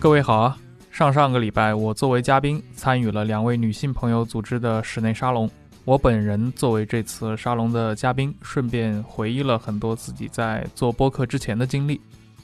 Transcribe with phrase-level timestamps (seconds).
[0.00, 0.56] 各位好啊！
[0.90, 5.48] 上上个礼拜，我作为嘉宾参与了两位女性朋友组织的室内沙龙。
[5.84, 12.00] 我本人作为这次沙龙的嘉宾，顺便回忆了很多自己在做播客之前的经历。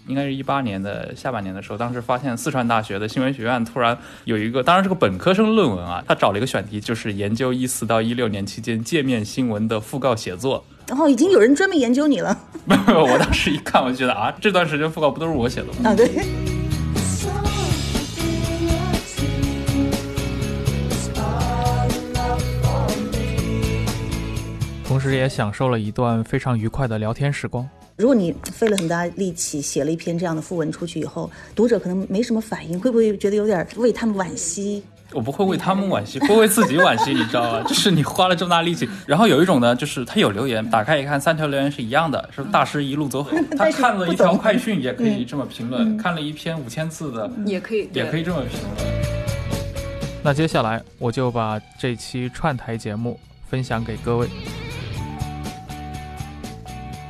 [0.07, 3.97] 应该是一八年的下半年的时候，当时发现四川大学的新闻学院突然
[4.27, 10.63] 有一个，当然是个本科生论文啊，他找了一个选题，就是研究一四到一六年期间界面新闻的讣告写作。
[10.87, 15.91] 然后已经有人专门研究你了没有， 我当时一看，我就觉得啊，这段时间讣告不都是我写的吗？
[15.91, 15.95] 啊！
[15.95, 16.07] 对，
[25.09, 27.69] 时也享受了一段非常愉快的聊天时光。
[27.97, 34.83] 如果你费了很大力气写了一篇这样的讣文出去以后，读者可能没什么反应，会不会觉得有点为他们惋惜？
[35.13, 37.63] 我不会为他们惋惜， 会为自己惋惜，你知道吗？
[37.69, 43.31] 就是你花了这么大力气，然后有一种呢，就是他有留言，打开一看，三条留言是一样的，是大师一路走好。
[43.57, 47.89] 他看了一条快讯也可以这么评论，看了一篇五千字的也可，以。
[47.95, 49.07] 也可以这么评论。
[50.23, 53.19] 那接下来我就把这期串台节目
[53.49, 54.29] 分享给各位。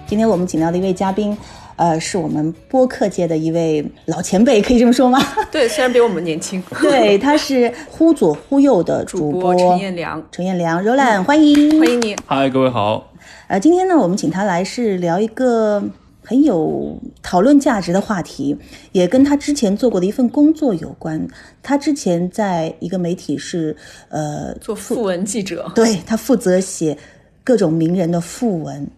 [0.06, 1.36] 今天我们请到的一位嘉宾，
[1.74, 5.18] 呃，是我们播客界的一位老前辈，可以这么说吗？
[5.50, 6.62] 对，虽然比我们年轻。
[6.80, 12.16] 对，他是忽左忽右的主主播播陈彦良，陈彦良，柔兰，欢迎，欢迎你。
[12.24, 13.12] 嗨，各位好。
[13.48, 15.82] 呃，今天呢，我们请他来是聊一个
[16.22, 18.56] 很有讨论价值的话题，
[18.92, 21.26] 也跟他之前做过的一份工作有关。
[21.64, 23.76] 他之前在一个媒体是
[24.08, 26.96] 呃，做副文记者，对他负责写
[27.42, 28.88] 各种名人的副文，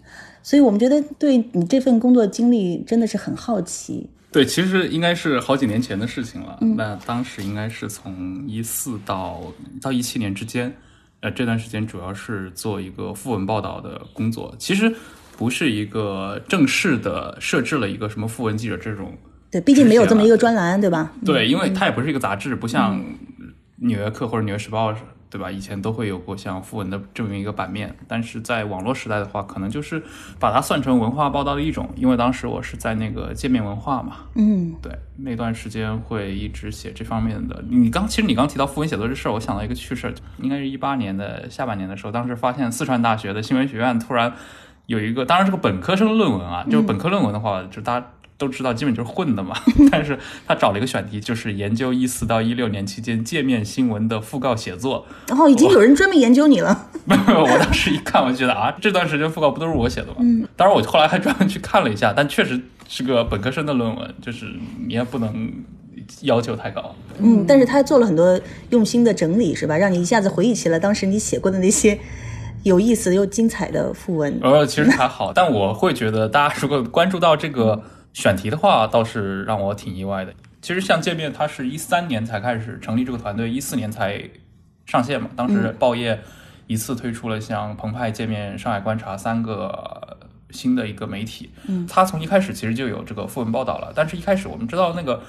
[0.42, 4.08] 所以我们觉得对你这份工作经历真的是很好奇。
[4.30, 6.58] 对，其实应该是好几年前的事情了。
[6.76, 9.42] 那当时应该是从一四到
[9.80, 10.70] 到一七年之间，
[11.20, 14.54] 呃，这段时间主要是做一个副文报道的工作。
[14.58, 14.94] 其实
[15.36, 19.16] 不是一个正式的设置了一个什么副文记者这种，
[19.50, 21.10] 对，毕竟没有这么一个专栏，对吧？
[21.24, 23.00] 对，因为它也不是一个杂志，不像
[23.76, 24.92] 《纽约客》或者《纽约时报》
[25.30, 25.50] 对吧？
[25.50, 30.02] 以前都会有过像讣文的这么一个版面，但是在网络时代的话，可能就是
[30.38, 31.88] 把它算成文化报道的一种。
[31.96, 37.62] 因为当时我是在那个界面文化嘛，嗯，对，那段时间会一直写这方面的。
[37.68, 44.32] 你刚其实你刚提到讣文写作这事儿，我想到一个趣事儿，应该是一八年的下半年的时候，当时发现四川大学的新闻学院突然
[44.86, 48.06] 有一个，当然是个本科生论文啊，就是本科论文的话，就大家。
[48.38, 49.56] 都知道，基本就是混的嘛。
[49.90, 55.04] 但是他找了一个选题，就是研究一四到一六年期间界面新闻的讣告写作。
[55.26, 56.88] 然后已经有人专门研究你了。
[57.04, 60.16] 没有，我当时一看，我就觉得啊， 这段时间讣告不都是我写的吗？
[60.20, 60.46] 嗯。
[60.56, 64.46] 当然，我后来还专门去看了一下，但确实是个本科生的论文，就是
[64.86, 65.52] 你也不能
[66.22, 66.94] 要求太高。
[67.18, 68.40] 嗯，但是他做了很多
[68.70, 69.76] 用心的整理，是吧？
[69.76, 71.98] 让你一下子回忆起了当时你写过的那些
[72.62, 74.38] 有意思又精彩的讣文。
[74.42, 77.82] 呃，其实还好，但我会觉得大家如果关注到这个
[78.12, 80.34] 选题的话，倒是让我挺意外的。
[80.60, 84.20] 其实像界面，它是一三年才开始成立这个团队，一四年才
[84.86, 85.30] 上线嘛。
[85.36, 86.20] 当时报业
[86.66, 90.18] 一次推出了像澎湃、界面、上海观察三个
[90.50, 91.50] 新的一个媒体。
[91.68, 95.22] 嗯，它从一开始其实就有这个副文报道了，但是一开始我们知道那个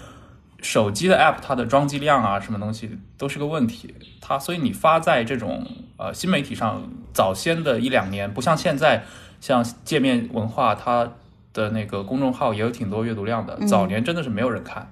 [0.61, 3.93] 手机的 app 它的装机量啊，什么东西都是个问题。
[4.19, 5.65] 它所以你发在这种
[5.97, 6.81] 呃新媒体上，
[7.13, 9.03] 早先的一两年不像现在，
[9.39, 11.13] 像界面文化它
[11.53, 14.91] 的那个公众号也有挺多阅读量的，早年真的是没有人看。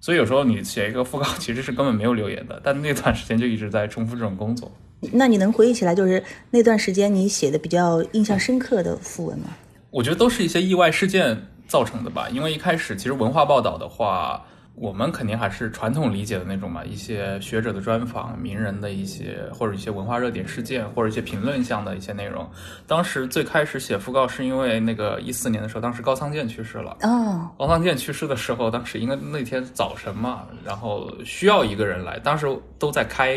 [0.00, 4.70] 所以有时候你写一个讣告，其实是根本没有留言的，但那段时间就一直在重复这种工作。
[5.12, 9.46] 那你能回忆起来，就是那段时间你写的比较印象深刻的讣文吗？
[9.90, 12.28] 我觉得都是一些意外事件造成的吧。
[12.28, 14.44] 因为一开始其实文化报道的话，
[14.76, 22.44] 我们肯定还是传统理解的那种嘛，一些学者的专访、名人的一些或者一些文化热点事件，或者一些评论项的一些内容。
[22.86, 26.96] 当时最开始写讣告是因为那个一四年的时候，当时高仓健去世了。
[27.02, 33.36] 哦，高仓健去世的时候，当时应该那天早晨嘛，然后需要一个人来，当时都在开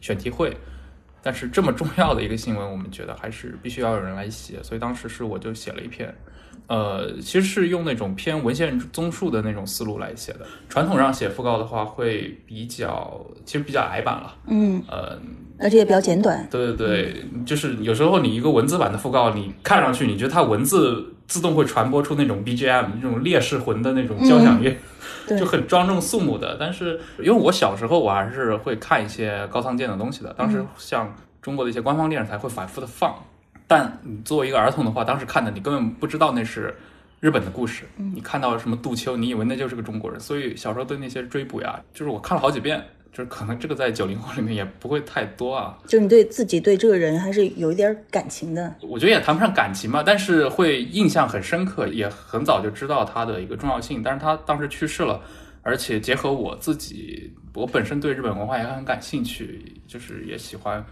[0.00, 0.56] 选题会，
[1.22, 6.14] 但是这么重要的一个新闻，我们觉得还是必须要有人来写，所以当时是我就写了一篇，
[6.72, 10.46] 呃，其实是用那种偏文献综述的那种思路来写的。
[10.70, 14.34] 传统上写讣告的话，会比较其实比较矮版了。
[14.46, 15.18] 嗯，呃，
[15.58, 16.48] 而且也比较简短。
[16.50, 24.74] 对对对，就是有时候你一个文字版的讣告，你看上去你觉得它文字自动会传播出那种 BGM 那种烈士魂的那种交响乐，
[25.28, 26.56] 对就很庄重肃穆的。
[26.58, 33.14] 但是因为我小时候我还是会看一些高仓健的东西的，当时像中国的一些官方电视台会反复的放，
[33.72, 36.74] 但你作为一个儿童的话，当时看的你根本不知道那是。
[37.20, 48.74] 日本的故事，你看到什么杜秋，你以为那就是个中国人，所以小时候对那些追捕呀，就是我看了好几遍，就是可能这个在九零后里面也不会太多啊，就你对自己对这个人还是有一点感情的。
[48.80, 54.02] 我觉得也谈不上感情吧，但是会印象很深刻，也很早就知道他的一个重要性。
[54.02, 55.20] 但是他当时去世了，
[55.62, 60.84] 而且结合我自己，我本身对日本文化也很感兴趣，就是也喜欢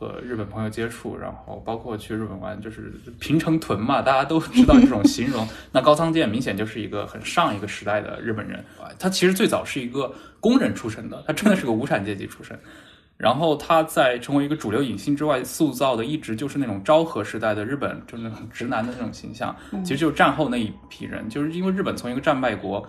[0.00, 5.46] 和日本朋友接触，然后包括去日本玩，就是平成屯嘛，大家都知道这种形容。
[5.70, 10.10] 那高仓健明显就是一个很上一个时代的日本人啊，他其实最早是一个
[10.40, 12.58] 工人出身的，他真的是个无产阶级出身。
[13.18, 19.54] 然后他在成为一个主流影星之外，塑造的一直就是那种昭和时代的日本，就是那种直男的那种形象。
[19.84, 22.82] 其实就是战后那一批人，就是因为日本从一个战败国，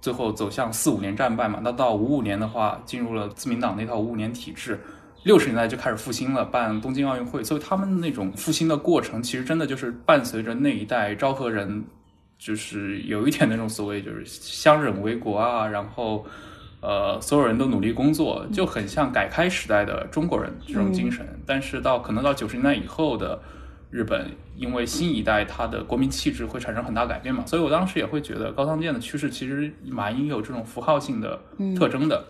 [0.00, 4.80] 最后走向四五年战败嘛，那到五五年的话，进入了自民党那套五五年体制。
[5.24, 11.84] 六十年代就开始复兴了，办东京奥运会，所以他们那种复兴的过程，其实真的就是伴随着那一代昭和人，
[12.38, 16.24] 就是有一点那种所谓就是相忍为国啊，然后
[16.80, 21.26] 呃所有人都努力工作，就很像改开时代的中国人这种精神。
[21.44, 23.38] 但是到可能到九十年代以后的
[23.90, 31.38] 日本，因为新一代他的国民气质会产生很大改变嘛，所以我当时也会觉得高仓健的趋势其实蛮有这种符号性的
[31.76, 32.24] 特征的，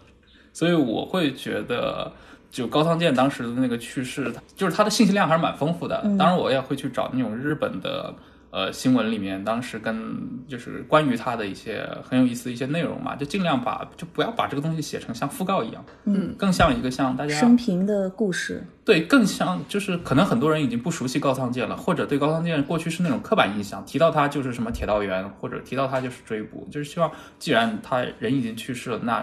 [0.52, 2.10] 所以我会觉得。
[2.50, 6.00] 就高仓健当时的那个去世，就是他的信息量还是蛮丰富的。
[6.18, 8.14] 当然，我也会去找那种日本的
[8.50, 10.16] 呃新闻里面，当时跟
[10.48, 18.64] 就是关于他的一些很有意思的一些内容嘛，就尽量把就不要把这个东西写成像讣告一样，嗯，更像一个像大家生平的故事。
[18.82, 29.22] 对，更像就是可能很多人已经不熟悉高仓健了，或者对高仓健过去是那种刻板印象，提到他就是什么铁道员，或者提到他就是追捕，就是希望既然他人已经去世了，那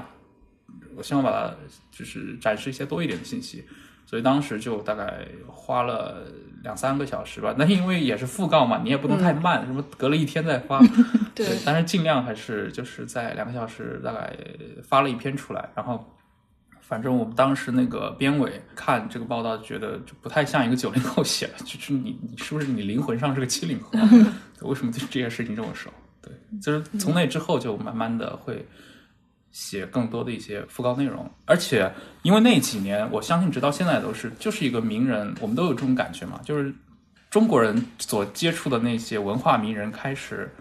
[0.95, 1.53] 我希望把它
[1.91, 3.63] 就是展示一些多一点的信息，
[4.05, 6.25] 所以当时就大概花了
[6.63, 7.53] 两三个小时吧。
[7.57, 10.79] 那因为也是讣告嘛，你也不能太慢，什么隔了一天再发。
[11.35, 14.35] 对但是尽量还是就是在两个小时大概
[14.83, 16.11] 发了一篇出来，然后。
[16.87, 23.89] 反正我们当时那个编委看这个报道，觉得就不太像一个九零后写的，就是你你是不是你灵魂上是个七零后？
[24.69, 25.89] 为什么对这件事情这么熟？
[26.21, 26.31] 对，
[26.61, 28.63] 就是从那之后就慢慢的会
[29.55, 31.89] 写更多的一些讣告内容，而且
[32.23, 36.75] 因为那几年，我相信直到现在都是，就是一个名人，我们都有这种感觉嘛，就是
[37.29, 40.53] 中国人所接触的那些文化名人开始。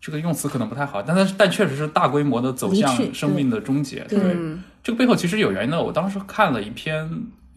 [0.00, 4.00] 这个用词可能不太好，但它但确实是大规模的走向生命的终结。
[4.08, 5.82] 对对，嗯这个背后其实有原因的。
[5.82, 7.06] 我当时看了一篇，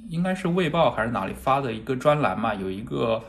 [0.09, 3.23] 应该是《卫报》还是哪里发的一个专栏嘛，有一个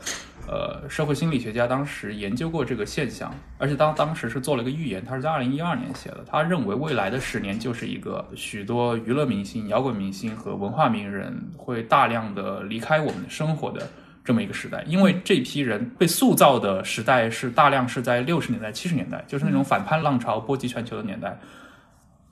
[0.47, 6.23] 呃社会心理学家当时研究过这个现象，而且当当时是做了一个预言，他是在二零一二年写的。
[6.25, 13.87] 他认为未来的十年就是一个许多娱乐明星、摇滚明星和文化名人会大量的离开我们的生活的。
[14.23, 21.37] 这么一个时代，因为这批人被塑造的时代是大量是在六十年代、七十年代，就是那种反叛浪潮波及全球的年代。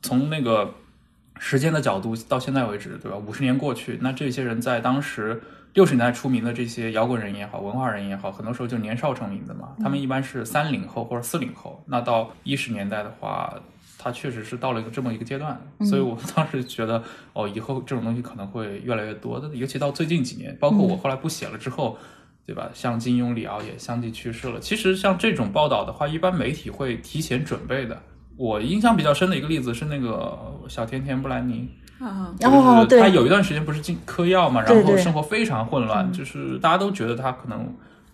[0.01, 0.73] 从那个
[1.39, 3.17] 时间的角度到现在为止，对吧？
[3.17, 5.41] 五十年过去，那这些人在当时
[5.73, 9.75] 六十年代出名的这些摇滚人也好，文化人也好，很多时候就年少成名的嘛。
[9.81, 13.53] 他们一般是三零后或者四零后，那到一十年代的话，
[13.97, 21.97] 他确实是到了一个这么一个阶段，所以我当时觉得，哦，以后这种东西可能会越来越多的，尤其到最近几年，包括我后来不写了之后。
[22.45, 22.69] 对吧？
[22.73, 24.59] 像金庸、李敖也相继去世了。
[24.59, 27.97] 其实像这种报道的话，一般媒体会提前准备的。
[28.35, 30.37] 我印象比较深的一个例子是那个
[30.67, 37.73] 小甜甜布兰妮，啊，然后就是她，有一段时间不是进嗑药嘛，然后生活非常混乱，就是大家都觉得她可能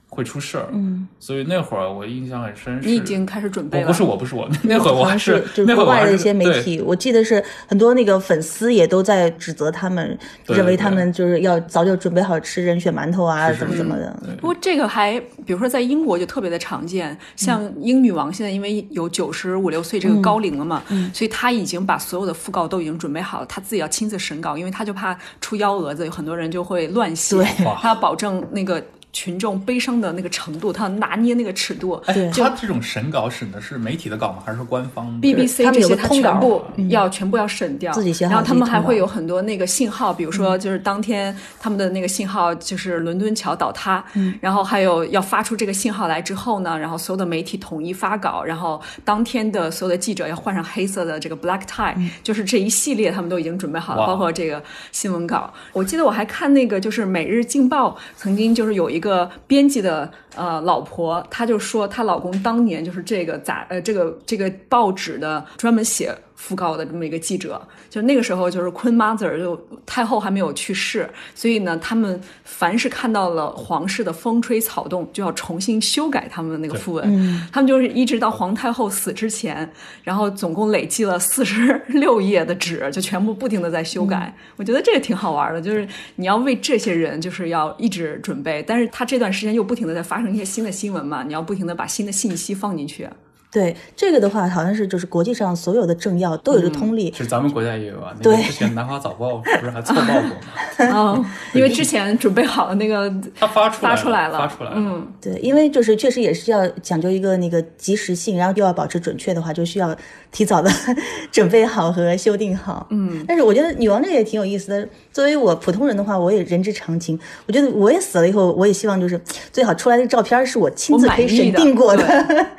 [0.09, 2.89] 会出事儿，嗯，所以那会儿我印象很深是。
[2.89, 6.63] 你已经开始准备了，不是我不是我， 那会儿我还是就是那会儿还是国外的一些媒对。
[6.63, 14.19] 体，我记得是很多那个粉丝也都在指责他们，认为他们就是要早就准备好吃人血馒头啊，怎么怎么的。
[14.41, 27.45] 不过这个还，比如说在英国就特别的常见，像英女王现在因为有九十五六岁这个高龄了嘛，所以她已经把所有的讣告都已经准备好了，她自己要亲自审稿，因为她就怕出幺蛾子，有很多人就会乱写对，
[27.79, 31.93] 她要保证那个群众悲伤的那个程度，他要拿捏那个尺度。
[32.05, 34.43] 哎，对他这种审稿审的是媒体的稿吗？
[34.45, 54.61] 还是说官方的？BBC 他这些通稿全部要、全部要审掉，自己写好然后他们还会有很多那个信号，比如说就是当天他们的那个信号就是伦敦桥倒塌，嗯，然后还有要发出这个信号来之后呢，然后所有的媒体统一发稿，然后当天的所有的记者要换上黑色的这个 black tie，、就是这一系列他们都已经准备好了，包括这个
[54.91, 55.51] 新闻稿。
[55.73, 77.49] 我记得我还看那个就是《每日镜报》曾经就是有一一个编辑的呃老婆，她就说她老公当年就是这个杂呃这个这个报纸的专门写讣告的这么一个记者，就那个时候就是 Queen Mother 就太后还没有去世，所以呢，他们凡是看到了皇室的风吹草动，就要重新修改他们的那个讣文。
[77.51, 79.69] 他们就是一直到皇太后死之前，
[80.03, 84.33] 然后总共累计了四十六页的纸，就全部不停的在修改。
[84.55, 93.07] 我觉得这个挺好玩的，就是你要为这些人就是要一直准备，但是他这段时间又不停的在发生一些新的新闻嘛，你要不停的把新的信息放进去。
[93.51, 98.13] 对这个的话，好像是就是国际上所有的政要都有这通例其，实咱们国家也有啊。
[98.17, 100.31] 那对个之前《南华早报》不是还错报过吗？
[100.95, 104.75] 哦，因为之前准备好了那个他发出来发出来了发出来了。
[104.77, 109.95] 嗯，对，因为就是确实也是要讲究一个那个及时性，然后又要保持准确的话，就需要
[110.31, 110.69] 提早的
[111.31, 112.85] 准备好和修订好。
[112.91, 114.87] 嗯，但是我觉得女王这个也挺有意思的。
[115.11, 117.19] 作为我普通人的话，我也人之常情。
[117.45, 119.19] 我觉得我也死了以后，我也希望就是
[119.51, 122.05] 最好出来的照片是我亲自可以审定过的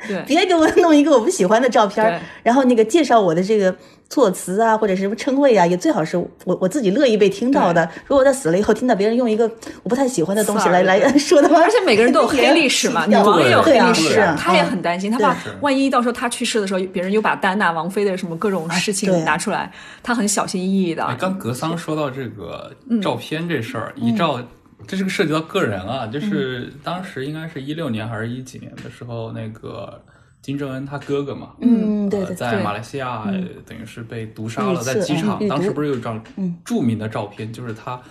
[0.05, 3.75] 对 别给我弄一个我不喜欢的照片，然后那个介绍我的这个。
[4.11, 7.89] 措辞啊，或者是什么称谓啊，也最好是我我自己乐意被听到的。
[8.05, 9.49] 如果我在死了以后听到别人用一个
[9.83, 19.71] 我不太喜欢的东西来来说的话，而且每个人都有黑历史嘛，女王也有黑历史她也很担心，她怕万一到时候她去世的时候，别人又把戴安娜王妃的什么各种事情拿出来，
[20.03, 21.15] 她很小心翼翼的哎，。
[21.17, 24.41] 刚格桑说到这个嗯照片这事儿，遗照，
[24.85, 30.01] 这是个涉及到个人啊，就是当时应该是一六年还是一几年的时候，那个
[30.41, 33.33] 金正恩他哥哥嘛，嗯，对对，呃在马来西亚呃
[33.65, 36.21] 等于是被毒杀了，在机场嗯，当时不是有一张
[36.65, 38.01] 著名的照片，就是他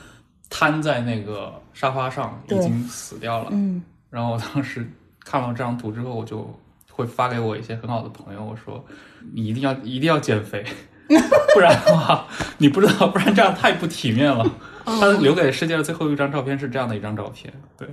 [0.49, 3.49] 瘫在那个沙发上，已经死掉了。
[3.53, 4.89] 嗯，然后我当时
[5.25, 6.49] 看到这张图之后，我就
[6.91, 8.85] 会发给我一些很好的朋友，我说
[9.33, 10.65] 你一定要一定要减肥，
[11.55, 12.27] 不然的话
[12.59, 14.49] 你不知道，不然这样太不体面了。
[14.85, 17.89] 他留给世界的最后一张照片是这样的一张照片，对。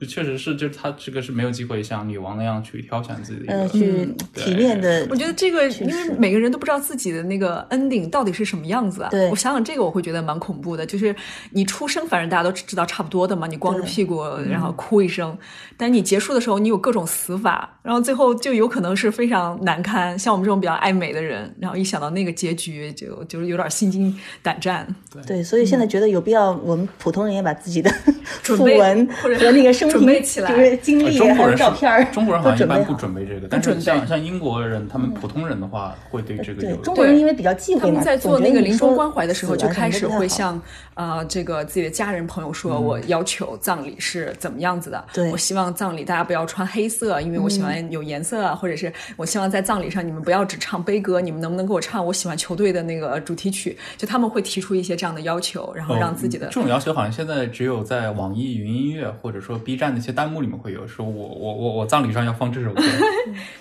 [0.00, 9.08] 就确实是，就是他这个是没有机会像女王那样去挑选自己的一个，呃，去体面的我觉得这个，因为每个人都不知道自己的那个 ending 到底是什么样子啊。
[9.10, 10.84] 对我想想这个，我会觉得蛮恐怖的。
[10.84, 11.14] 就是
[11.52, 15.36] 你出生，反正大家都知道差不多的嘛，你光着屁股然后哭一声，
[15.76, 20.18] 但你结束的时候，你有各种死法，然后最后就有可能是非常难堪。
[20.18, 24.86] 像我们这种比较爱美的人，然后一想到那个结局，就就是有点心惊胆战。
[25.24, 27.88] 对，所以现在觉得有必要，我们普通人也把自己的
[28.42, 40.60] 准备讣文或者和那个生准备起来就是经历还有呃中国人是照片儿中国人好像一般不准备这个，但是像像英国人，他们普通人的话会对这个有对中国人对因为比较忌讳，他们在做那个临终关怀的时候，就开始会向
[40.94, 45.04] 呃这个自己的家人朋友说，我要求葬礼是怎么样子的。
[45.12, 53.76] 对我希望葬礼大家不要穿黑色，因为我喜欢有颜色啊，或者是我希望在葬礼上你们不要只唱悲歌，你们能不能给我唱我喜欢球队的那个主题曲？
[53.96, 62.82] 就他们会提出一些这样的要求，然后让自己的哦这种要求好像现在只有在网易云音乐或者说 B 站那些弹幕里面会有，说我我我我葬礼上要放这首歌。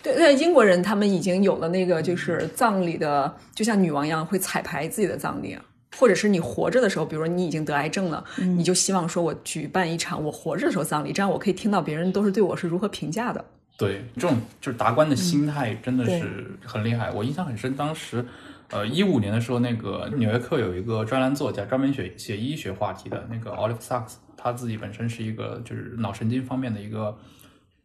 [0.02, 5.58] 对 对，英国人他们已经有了那个就是葬礼的，就像女王一样会彩排自己的葬礼。
[5.96, 13.46] 或者是你活着的时候，比如说你已经得癌症了，你就希望说我举办一场我活着的时候葬礼，这样我可以听到别人都是对我是如何评价的。
[13.78, 17.12] 对，这种就是达官的心态真的是很厉害。
[17.12, 18.26] 我印象很深，当时，
[18.72, 24.14] 呃，一五年的时候，那个《纽约客》有一个专栏作家，专门写写医学话题的那个 Olive Sacks，
[24.44, 27.18] 他自己本身是一个就是脑神经方面的一个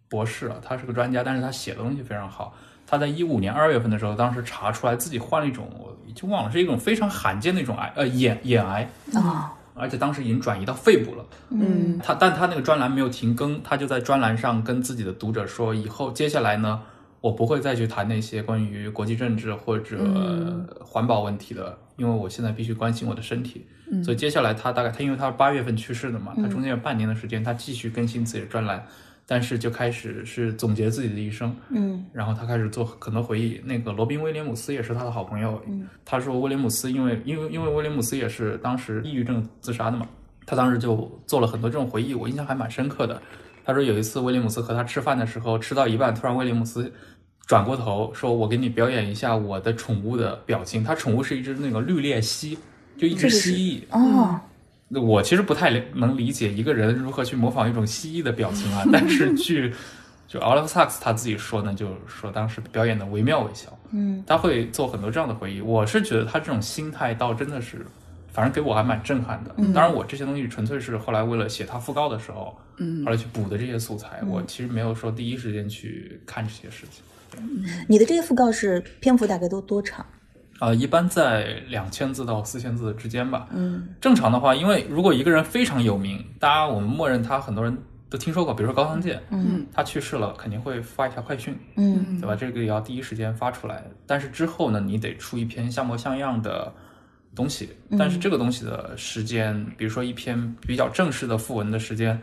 [0.09, 2.53] 博士啊，他是个专家，但是他写的东西非常好。
[2.85, 8.91] 他在一五年二月份的时候，当时查出来自己患了一种，我已经忘了是一种非常罕见的一种癌，呃，眼眼癌。
[9.15, 11.25] 啊，而且当时已经转移到肺部了。
[11.51, 16.81] 嗯，他但他那个专栏没有停更，他就在专栏上跟自己的读者说，以后接下来呢，
[17.21, 19.99] 我不会再去谈那些关于国际政治或者
[20.85, 23.67] 环保问题的，因为我现在必须关心我的身体。
[24.05, 28.85] 所以接下来他大概他因为他是八月份去世的嘛，他中间有半年的时间，他继续更新自己的专栏。
[29.31, 33.61] 但是就开始是总结自己的一生，嗯，然后他开始做很多回忆。
[33.63, 35.61] 那个罗宾威廉姆斯也是他的好朋友，
[36.03, 40.09] 他说威廉姆斯因为因为因为威廉姆斯也是当时抑郁症自杀的嘛，
[40.47, 43.21] 他当时就做了很多这种回忆，我印象还蛮深刻的。
[43.69, 46.91] 他说有一次威廉姆斯和他吃饭的时候，吃到一半，突然威廉姆斯
[47.47, 52.59] 转过头说：“我给你表演一下我的宠物的表情。”他宠物是一只那个绿鬣蜥，
[52.97, 53.95] 就一只蜥蜴。
[53.95, 54.41] 哦，
[54.99, 59.71] 我其实不太能理解一个人如何去模仿一种蜥蜴的表情啊，但是 据
[60.27, 65.61] 就 Oliver Sacks 他自己说呢，就是说当时表演的惟妙惟肖，嗯，他会做很多这样的回忆。
[65.61, 67.85] 我是觉得他这种心态倒真的是，
[68.31, 69.55] 反正给我还蛮震撼的。
[69.73, 77.03] 当然，我这些东西纯粹是后来为了写他讣告的时候，嗯，后来去补的这些素材，我其实没有说第一时间去看这些事情。
[77.87, 80.05] 你的这些讣告是篇幅大概都多长？
[80.61, 83.49] 呃，一般在两千字到四千字之间吧。
[83.53, 87.79] 嗯，正常的话，因为如果一个人非常有名，大家我们默认他很多人
[88.11, 92.35] 都听说过，比如说高仓健，嗯，他去世了，肯定会发一条快讯，嗯对吧？
[92.35, 93.85] 这个也要第一时间发出来。
[94.05, 96.73] 但是之后呢，你得出一篇像模像样的
[97.39, 97.69] 东西，
[97.99, 102.21] 但是这个东西的时间，比如说一篇比较正式的副文的时间。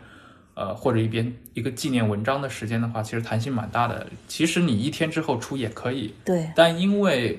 [0.58, 4.06] 呃，或者一篇一个纪念文章的时间的话，其实弹性蛮大的。
[4.26, 7.38] 其实你一天之后出也可以，对，但因为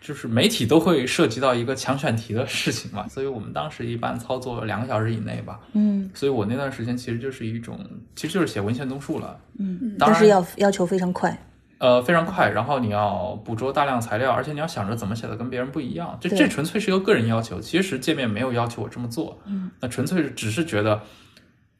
[0.00, 5.60] 就是媒体都会涉及到一个抢选题的事情嘛， 所以我们当时一般操作两个小时以内吧。
[5.74, 7.78] 嗯所以我那段时间其实就是一种，
[8.16, 9.38] 其实就是写文献综述了。
[9.58, 11.38] 嗯，当然但是要要求非常快。
[11.78, 17.60] 呃，非常快，然后你要捕捉大量材料，而且你要想着怎么写的跟别人不一样，这这纯粹是一个个人要求。
[17.60, 21.02] 其实界面没有要求我这么做，嗯，那纯粹是只是觉得，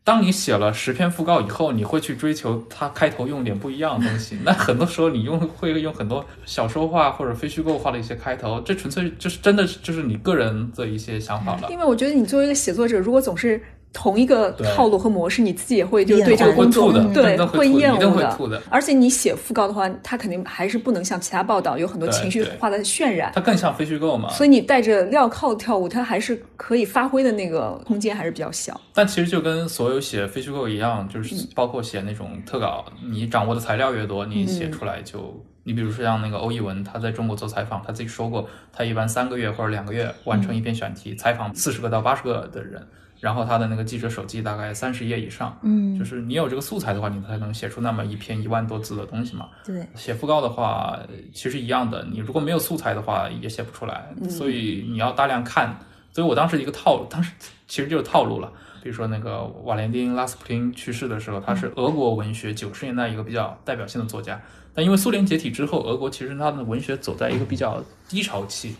[0.02, 4.38] 当你写了十篇讣告以后，你会去追求它开头用点不一样的东西。
[4.44, 11.68] 那很多时候你用会用很多小说化或者非虚构化的一些开头，这纯粹就是真的就是你个人的一些想法了。
[11.70, 13.62] 因为我觉得你作为一个写作者，如果总是
[13.94, 18.62] 同一个套路和模式，你自己也会就是对这个工作会吐的对会厌恶的的。
[18.68, 23.30] 而且你写讣告的话，它肯定还是不能像其他报道有很多情绪化的渲染。
[23.34, 28.78] 它更像非虚构嘛，所以你带着镣铐跳舞，它还是可以发挥的那个空间还是比较小。
[28.92, 42.84] 但其实就跟所有写非虚构一样，嗯就是包括写那种特稿，你掌握的材料越多，你嗯写出来就，你比如说像那个欧一文，他在中国做采访，他自己说过，他一般三个月或者两个月完成一篇选题，采访四十个到八十个的人，
[43.24, 49.48] 然后他的那个记者手记大概三十页以上，嗯，就是你有这个素材的话，你才能写出那么一篇一万多字的东西嘛。
[49.64, 51.00] 对，写讣告的话，
[51.32, 55.74] 其实一样的，你如果没有素材的话，也写不出来，所以你要大量看。
[56.12, 57.32] 所以我当时一个套路，当时
[57.66, 58.52] 其实就是套路了。
[58.82, 64.38] 比如说那个瓦连丁·拉斯普林去世的时候，他是俄国文学九十年代一个比较代表性的作家，
[64.74, 68.76] 但因为苏联解体之后，俄国其实他的文学走在一个比较低潮期，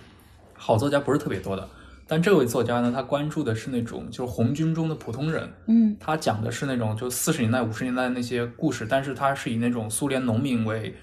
[0.53, 1.67] 好作家不是特别多的。
[2.07, 10.95] 但这位作家呢，他关注的是那种就是红军中的普通人，嗯他讲的是那种就四十年代、五十年代的那些故事，但是他是以那种苏联农民为。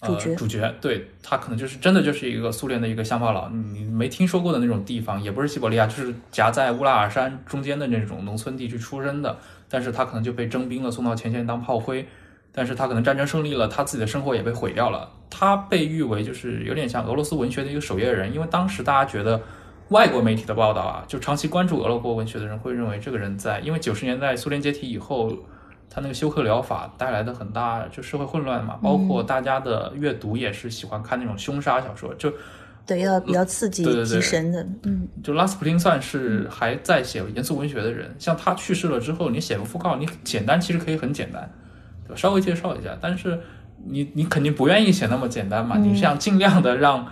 [0.00, 12.04] 呃、主角主角对他可能就是真的就是一个苏联的一个乡巴佬，你没听说过的那种地方，也不是西伯利亚，就是夹在乌拉尔山中间的那种农村地区出生的，但是他可能就被征兵了，送到前线当炮灰，
[12.50, 19.40] 但是他可能战争胜利了，他自己的生活也被毁掉了，他被誉为就是有点像俄罗斯文学的一个守夜人，因为当时大家觉得。
[19.92, 25.32] 外国媒体的报道啊，就长期关注俄罗斯文学的人会认为这个人在，因为九十年代苏联解体以后，
[25.88, 32.32] 他那个休克疗法带来的很大就社会混乱嘛，包括大家的阅读也是喜欢看那种凶杀小说，就
[32.84, 35.06] 对，要比较刺激提神的，嗯。
[35.22, 41.48] 就拉斯普林算是还在写严肃文学的人，像他去世了之后，你写个讣告，你简单其实可以很简单，
[42.04, 42.16] 对吧？
[42.16, 43.38] 稍微介绍一下，但是
[43.84, 47.06] 你你肯定不愿意写那么简单嘛，你是想尽量的让，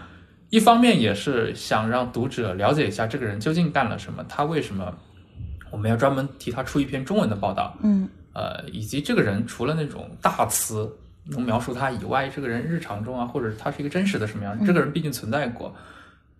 [0.50, 4.92] 一方面也是想让读者了解一下这个人究竟干了什么，他为什么
[5.70, 8.08] 我们要专门替他出一篇中文的报道，嗯。
[8.32, 10.88] 呃，以及这个人除了那种大词
[11.24, 15.74] 能描述他以外，这个人日常中啊，或者他是一个真实的什么样，这个人毕竟存在过，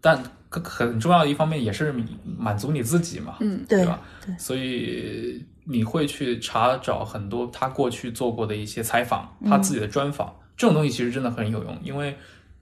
[0.01, 1.92] 但更很重要的一方面也是
[2.38, 3.64] 满足你自己嘛，嗯。
[3.68, 4.01] 对吧？
[4.25, 12.16] 对所以你会去查找很多他过去做过的一些采访，他自己的专访，这种东西其实真的很有用，因为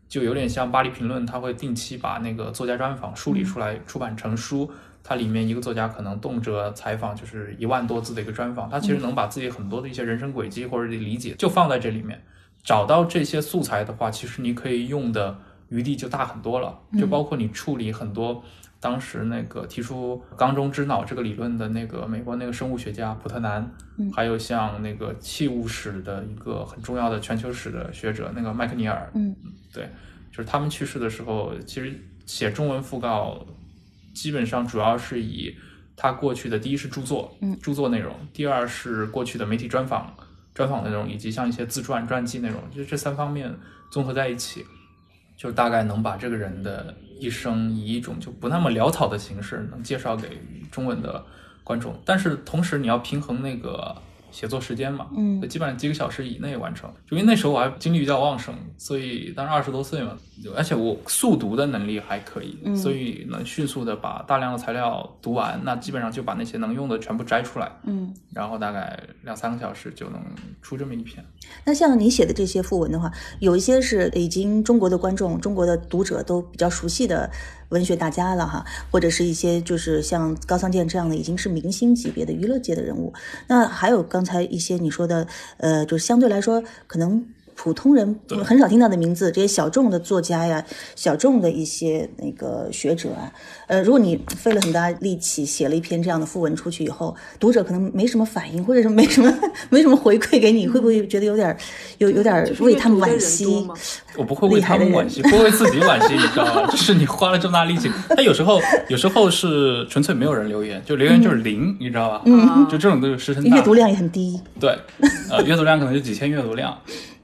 [0.09, 4.71] 就有点像巴黎评论，他会定期把那个作家专访梳理出来出版成书。
[5.05, 12.23] 它里面一个作家可能动辄采访就是一万多字的一个专访，他其实能把自己很多的一些人生轨迹或者理解就放在这里面。
[12.63, 15.39] 找到这些素材的话，其实你可以用的
[15.69, 16.79] 余地就大很多了。
[16.99, 18.43] 就包括你处理很多
[18.81, 23.69] 当时那个提出缸中之脑这个理论的那个美国那个生物学家普特南，
[24.15, 29.35] 还有像那个器物史的一个很重要的全球史的学者那个麦克尼尔，嗯，
[29.73, 29.91] 对，
[30.31, 31.93] 就是他们去世的时候，其实
[32.25, 33.45] 写中文讣告
[34.15, 35.53] 基本上主要是以
[35.97, 40.15] 他过去的第一是著作，嗯，著作内容，第二是过去的媒体专访、
[40.55, 43.53] 专访内容，以及像一些自传、传记内容，就这三方面
[43.91, 44.65] 综合在一起，
[45.39, 50.29] 就大概能把这个人的一生以一种就不那么潦草的形式能介绍给
[50.71, 51.25] 中文的
[51.63, 51.99] 观众。
[52.05, 53.97] 但是同时你要平衡那个
[54.31, 56.93] 写作时间嘛，嗯基本上几个小时以内完成。
[57.11, 60.13] 因为那时候我还精力比较旺盛，所以当时二十多岁嘛，
[60.57, 70.23] 而且我速读的能力还可以，嗯所以能迅速的把大量的材料读完，那基本上就把那些能用的全部摘出来，嗯，然后大概两三个小时就能
[70.63, 71.25] 出这么一篇。
[71.65, 77.29] 那像你写的这些赋文的话，有一些是已经中国的观众、中国的读者都比较熟悉的
[77.71, 83.13] 文学大家了哈，或者是一些就是像高仓健这样的已经是明星级别的娱乐界的人物。
[83.49, 87.27] 那还有刚才一些你说的，呃，就是相对来说可能。
[87.61, 93.33] 普通人很少听到的名字，这些小众的作家呀，小众的一些那个学者啊，
[93.67, 99.37] 呃，如果你费了很大力气写了一篇这样的赋文出去以后，读者可能没什么反应，或者是没什么
[99.71, 101.55] 没什么回馈给你，会不会觉得有点
[101.99, 103.67] 有有点就是为他们惋惜
[104.17, 106.67] 我不会为他们惋惜，不会为自己惋惜，你知道吗？
[106.71, 112.23] 就是你花了这么大力气，但有时候有时候是纯粹没有人留言，就留言就是零，你知道吧？
[112.27, 113.57] 嗯就这种都是石沉大。
[113.57, 114.41] 阅读量也很低。
[114.61, 114.79] 对，
[115.29, 116.79] 呃，阅读量可能就几千阅读量。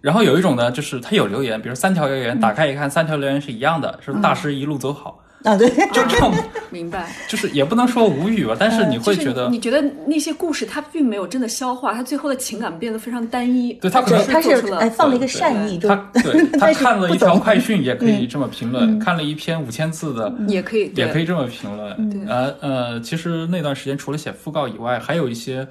[0.05, 6.31] 然后有一种呢，就是他有留言，比如三条留言，打开一看，三条留言是一样的，是大师一路走好，啊，对， 就这种，
[6.69, 7.11] 明白。
[7.27, 13.73] 就是也不能说无语吧，但是你会就是觉得你，觉得那些故事它并没有真的消化，它最后的情感变得非常单一。
[13.81, 22.27] 对他可能他是做出了哎放了一个善意，他对 他看了一条快讯也可以这么评论，看了一篇五千字的也可以，也可以这么评论。
[22.29, 25.67] 呃呃，其实那段时间除了写讣告以外，还有一些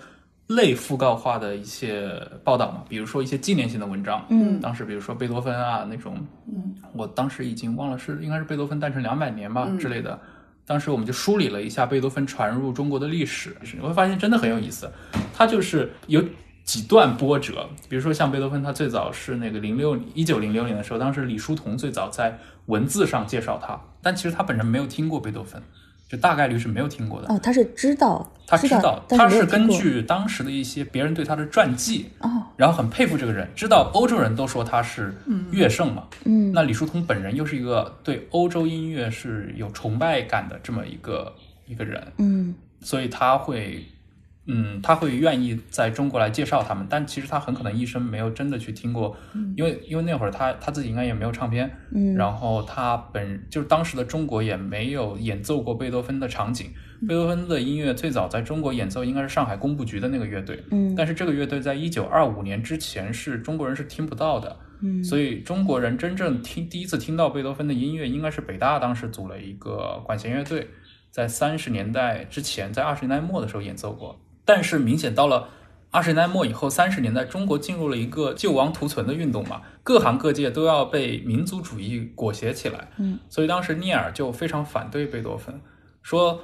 [0.56, 2.10] 类讣告化的一些
[2.44, 4.26] 报道嘛，比如说一些纪念性的文章。
[4.30, 10.20] 嗯当时比如说贝多芬啊那种，嗯，我当时已经忘了是应该是贝多芬诞辰两百年吧、之类的。
[10.66, 14.90] 当时我们就梳理了一下贝多芬传入中国的历史，你会发现真的很有意思。
[15.34, 16.24] 他就是有
[16.64, 25.62] 几段波折，比如说像贝多芬，他最早是那个零六一九零六年的时候，当时李叔同最早在文字上介绍他，但其实他本人没有听过贝多芬，
[26.14, 27.28] 就大概率是没有听过的。
[27.34, 35.12] 哦，他是知道，知他知道，但他是根据当时的一些别人对他的传记，哦，然后很佩服这个人，知道欧洲人都说他是
[35.50, 41.34] 乐圣嘛，嗯，那李叔同本人又是一个对欧洲音乐是有崇拜感的这么一个
[41.66, 42.54] 一个人，嗯。
[42.86, 43.82] 所以他会，
[44.46, 49.16] 嗯，他会愿意在中国来介绍他们，但其实他很可能一生没有真的去听过，
[49.56, 52.14] 因为因为那会儿他他自己应该也没有唱片，嗯。
[52.16, 56.72] 然后他本就是当时的中国也没有演奏过贝多芬的场景，
[57.08, 60.94] 贝多芬的音乐最早在中国演奏应该是上海工部局的那个乐队，嗯。
[60.94, 65.02] 但是这个乐队在一九二五年之前是中国人是听不到的，嗯。
[65.02, 70.68] 所以中国人真正听第一次听到贝多芬的音乐，应该是北大当时组了一个管弦乐队，
[71.10, 74.20] 在三十年代之前，在二十年代末的时候演奏过。
[74.46, 75.50] 但是明显到了
[75.92, 82.90] 二十年代末以后，三十年代中国进入了一个救亡图存的运动嘛，各行各业都要被民族主义裹挟起来。
[82.98, 85.62] 嗯，所以当时聂耳就非常反对贝多芬，
[86.02, 86.42] 说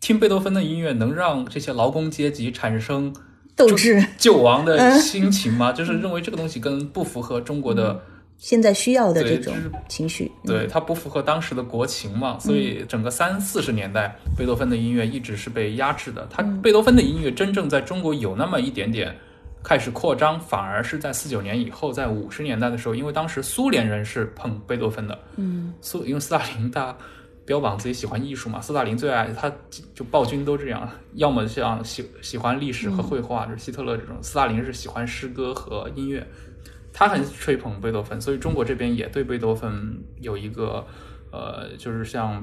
[0.00, 3.14] 听贝多芬的音乐能让这些劳工阶级产生
[3.54, 5.72] 斗志，救亡的心情吗？
[5.72, 8.02] 就是认为这个东西跟不符合中国的。
[8.38, 9.54] 现在需要的这种
[9.88, 10.48] 情绪，嗯。
[10.48, 16.26] 对，它不符合当时的国情嘛，所以整个三四十年代，贝多芬的音乐一直是被压制的。
[16.30, 19.16] 他贝多芬的音乐真正在中国有那么一点点
[19.64, 25.72] 开始扩张，反而是在四九年以后，在五十年代的时候，因为当时苏联人是捧贝多芬的，嗯。
[25.80, 26.94] 苏因为斯大林他
[27.46, 29.50] 标榜自己喜欢艺术嘛，斯大林最爱他
[29.94, 36.26] 就暴君都这样， 要么像喜喜欢历史和绘画，就是希特勒这种，斯大林是喜欢诗歌和音乐。
[36.98, 40.82] 他很吹捧贝多芬，所以中国这边也对贝多芬有一个，
[41.30, 42.42] 呃，就是像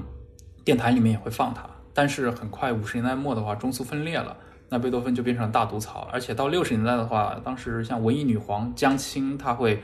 [0.64, 1.68] 电台里面也会放他。
[1.92, 4.36] 但是很快五十年代末的话，中苏分裂了，
[4.68, 6.08] 那贝多芬就变成了大毒草。
[6.12, 9.82] 而且到六十年代的话，当时像文艺女皇江青，她会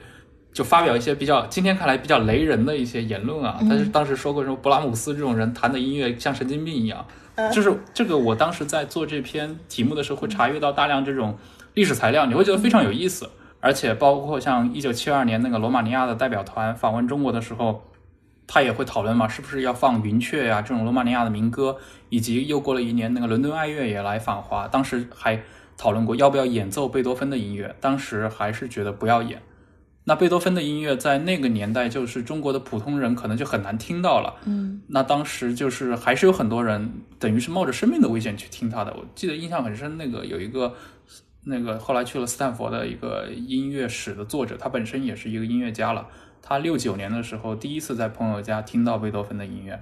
[0.53, 3.59] 就发表一些比较今天看来比较雷人的一些言论啊。
[3.69, 7.05] 但是当时说过什么勃拉姆斯这种人弹的音乐像神经病一样，
[7.53, 11.37] 就是这个我当时在做这篇题目的时候会查阅到大量这种
[11.75, 13.29] 历史材料，你会觉得非常有意思。
[13.61, 17.83] 而且包括像一九七二年那个罗马尼亚的代表团访问中国的时候，
[18.47, 21.77] 他也会讨论嘛，是不是要放云雀呀、这种罗马尼亚的民歌，
[22.09, 25.41] 以及又过了一年那个伦敦爱乐也来访华，当时还
[25.77, 29.41] 讨论过要不要演奏贝多芬的音乐，当时还是觉得不要演。
[30.05, 34.35] 那贝多芬的音乐在那个年代，就是中国的普通人可能就很难听到了。
[34.47, 38.93] 嗯那当时就是还是有很多人，等于是冒着生命的危险去听他的。
[38.95, 40.75] 我记得印象很深，那个有一个
[41.45, 46.07] 那个后来去了斯坦福的一个音乐史的作者，他本身也是一个音乐家了。
[46.43, 49.81] 他六九年的时候第一次在朋友家听到贝多芬的音乐，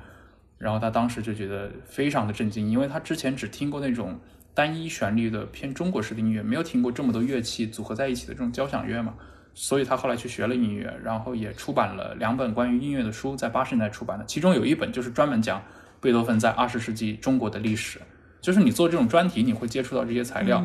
[0.59, 4.19] 然后他当时就觉得非常的震惊，因为他之前只听过那种
[4.55, 9.15] 单一旋律的偏中国式的音乐，没有听过这么多乐器组合在一起的这种交响乐嘛。
[9.55, 15.61] 所以他后来去学了音乐，然后也出版了两本关于音乐的书，在八十年代出版的，其中有一本就是专门讲
[16.01, 18.01] 贝多芬在二十世纪中国的历史。
[18.41, 20.65] 就是你做这种专题，你会接触到这些材料。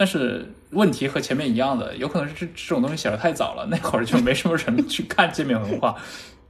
[0.00, 5.94] 但是问题和前面一样的，有可能是这这种东西写的太早了，那会儿就没什么人去看界面文化，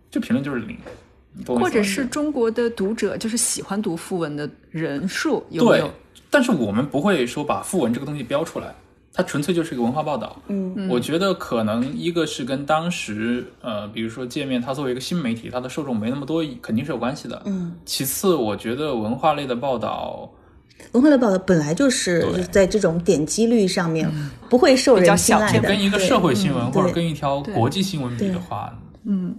[0.09, 0.79] 就评论就是零，
[1.45, 5.91] 或者是中国的读者就是喜欢读讣文的人数有没对有？，
[6.31, 8.73] 但是我们不会说把讣文这个东西标出来，
[9.13, 10.41] 它纯粹就是一个文化报道。
[10.47, 17.43] 嗯，我觉得可能一个是跟当时呃，比如说界面它作为一个新媒体，它的受众没那么多，肯定是有关系的。
[17.47, 20.31] 嗯，其次，我觉得文化类的报道，
[20.93, 22.43] 文化类报道本来就是对。
[22.45, 24.11] 在这种点击率上面
[24.49, 29.35] 不会受人青睐的，跟一个社会新闻或者跟一条国际新闻比的话，嗯，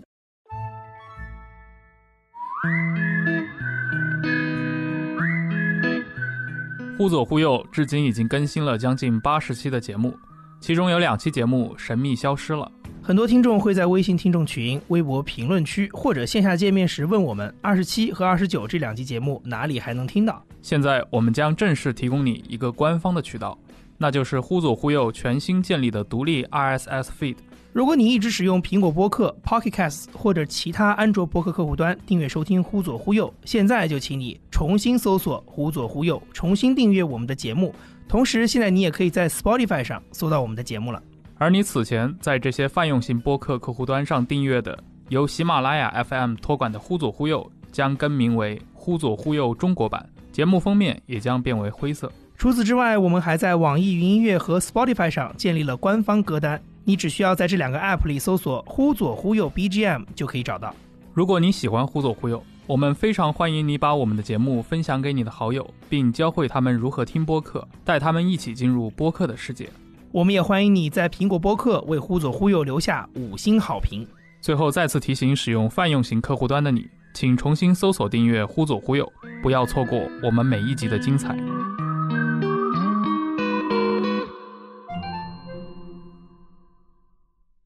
[6.98, 10.16] 忽左忽右至今已经更新了将近八十期的节目，
[10.60, 12.72] 其中有两期节目神秘消失了。
[13.04, 20.46] 很多听众会在微信听众群、微博评论区或者线下见面时问我们：二十七和二十九这两期节目哪里还能听到？
[20.62, 23.58] 现在我们将正式提供你一个官方的渠道，
[23.98, 27.38] 那就是忽左忽右全新建立的独立 RSS feed。
[27.74, 37.74] 如果你一直使用苹果播客、Pocket Casts 或者其他安卓播客客户端订阅收听《忽左忽右》，现在就请你重新搜索“忽左忽右”，重新订阅我们的节目。
[38.08, 41.02] 同时，现在你也可以在 Spotify 上搜到我们的节目了。
[41.42, 44.78] 而你此前在这些泛用型播客客户端上订阅的
[45.10, 52.12] 由喜马拉雅 FM 托管的《忽左忽右》将更名为《忽左忽右中国版》，节目封面也将变为灰色。
[52.38, 60.72] 除此之外，我们还在网易云音乐和 Spotify 上建立了官方歌单，你只需要在这两个 App 里搜索“忽左忽右 BGM” 就可以找到。
[61.12, 69.68] 如果你喜欢《忽左忽右》，我们非常欢迎你把我们的节目分享给你的好友，并教会他们如何听播客，带他们一起进入播客的世界。
[70.14, 74.06] 我们也欢迎你在苹果播客为“忽左忽右”留下五星好评。
[74.42, 79.10] 最后再次提醒使用泛用型客户端的你，请重新搜索订阅“忽左忽右”，
[79.42, 81.34] 不要错过我们每一集的精彩。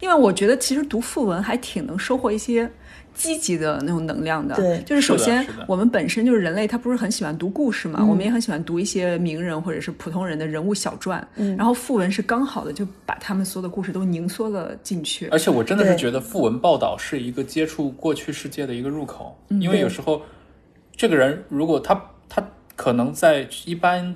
[0.01, 2.71] 因为我觉得其实读副文还挺能收获一些
[3.15, 4.53] 积极的那种能量的。
[4.55, 11.25] 对就是首先是是我们本身就是人类，他不是很喜欢读故事嘛，嗯我们也很喜欢读一些名人或者是普通人的人物小传。
[11.37, 15.27] 嗯然后讣文是刚好的就把他们所有的故事都凝缩了进去。
[15.29, 20.21] 而且我真的是觉得讣文报道是一个接触过去世界的一个入口，因为有时候
[20.95, 24.13] 这个人如果他他可能在一般，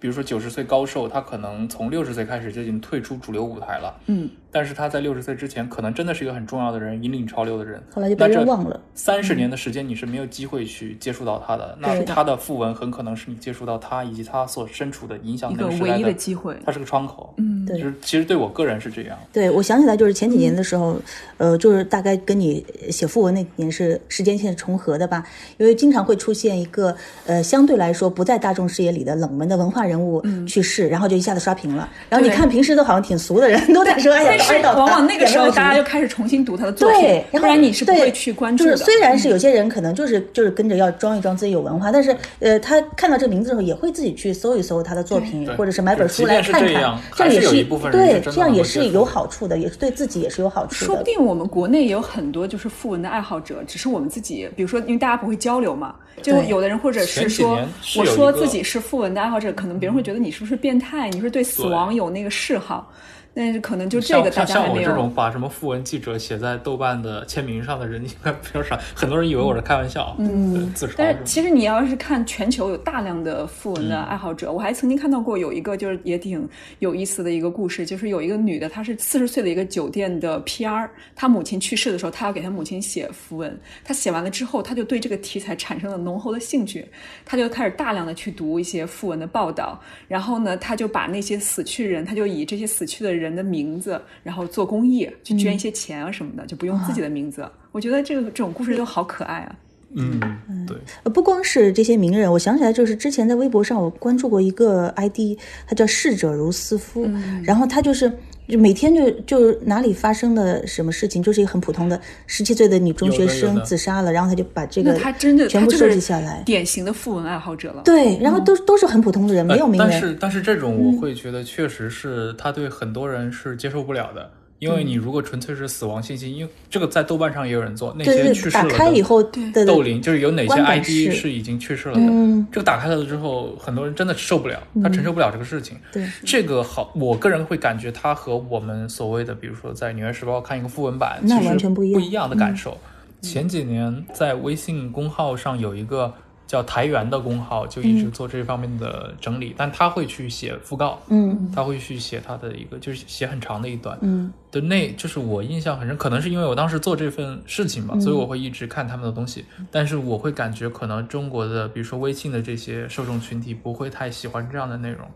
[0.00, 7.82] 比如说九十岁高寿，他可能从六十岁开始就已经退出主流舞台了，嗯，但是他在六十岁之前，可能真的是一个很重要的人，引领潮流的人。
[7.92, 8.80] 后来就被人忘了。
[8.94, 11.76] 三十年的时间，你是没有机会去接触到他的。
[11.80, 16.56] 那对他的讣文很可能是你接触到他以及他所身处的影响那个时代个唯一的机会。
[16.64, 17.34] 他是个窗口。
[17.36, 19.18] 嗯，对就是其实对我个人是这样。
[19.32, 20.96] 对，我想起来，就是前几年的时候，
[21.36, 25.22] 呃，就是大概跟你写讣文那几年是时间线重合的吧，
[25.58, 31.88] 因为经常会出现一个呃相对来说不在大众视野里的冷门的文化人物去世，然后就一下子刷屏了。
[32.08, 38.70] 然后你看平时都好像挺俗的人，都在说， 哎呀，但是哪里到他往往那个时候，大家就开始重新读他的作品对，，然后不然你是不会去关注的。
[38.70, 50.86] 就是虽然是有些人可能就是就是跟着要装一装自己有文化，但是呃，他看到这个名字的时候，也会自己去搜一搜他的作品，或者是买本书来看看这样，这样也是是有一部分对，这样也是有好处的，也是对自己也是有好处的。
[50.86, 62.92] 说不定我们国内也有很多就是讣文的爱好者，只是我们自己，比如说，因为大家不会交流嘛，就有的人或者是说，是我说自己是讣文的爱好者，可能别人会觉得你是不是变态，你是对死亡有那个嗜好，
[63.38, 64.82] 但是可能就这个大像像像我。
[64.82, 76.48] 这种把什么讣文记者写在豆瓣的签名上的人应该比较少，很多人以为我是开玩笑，嗯，自嘲但是其实你要是看全球有大量的讣文嗯的爱好者，我还曾经看到过有一个就是也挺
[76.80, 86.84] 有意思的一个故事，就是有一个女的，她是四十岁的一个酒店的 PR，她母亲去世的时候，她要给她母亲写符文，她写完了之后，她就对这个题材产生了浓厚的兴趣，
[87.24, 97.48] 她就开始大量的去读一些讣文的报道，然后呢，她就把那些死去人，她就以这些死去的人的名字，然后做公益，去捐一些钱啊什么的，就不用自己的名字。
[97.72, 99.56] 我觉得这个这种故事都好可爱啊。
[99.94, 100.20] 嗯，
[100.66, 107.42] 对，呃不光是这些名人，我想起来，就是之前在微博上我关注过一个 ID，他叫逝者如斯夫，嗯。
[107.42, 108.12] 然后他就是
[108.48, 116.42] 就每天就就哪里发生的什么事情，就是一个很普通的十七岁的女中学生自杀了，然后他就把这个他真的全部收他就是集下来。
[116.46, 117.82] 典型的富文爱好者了。
[117.84, 119.90] 对，然后都都是很普通的人，没有名人。
[119.90, 124.30] 呃但是但是这种我会觉得确实是他对很多人是接受不了的。
[124.58, 131.12] 因为你如果纯粹是死亡信息，因为这个在豆瓣上也有人做，那些去世打了的开以后的豆灵就是有哪些 ID 是。
[131.12, 132.46] 是已经去世了的，嗯。
[132.50, 135.76] 这个打开了之后，很多人真的受不了，他承受不了这个事情。
[135.92, 136.04] 对。
[136.24, 142.00] 这个好，我个人会感觉它和我们所谓的，比如说在《纽约时报》看一个副文版，那完全不一样。
[142.00, 142.76] 嗯不一样的感受。
[143.20, 146.12] 前几年在微信公号上有一个
[146.48, 151.52] 叫台源的工号，就一直做这方面的整理，但他会去写讣告，嗯。
[151.54, 154.32] 他会去写他的一个，就是写很长的一段，嗯。
[154.50, 157.86] 的那，就是我印象很深，可能是因为我当时做这份事情嗯。
[157.88, 159.44] 吧，所以我会一直看他们的东西。
[159.70, 165.06] 但是我会感觉，可能中国的，比如说微信的这些受众群体不会太喜欢这样的内容，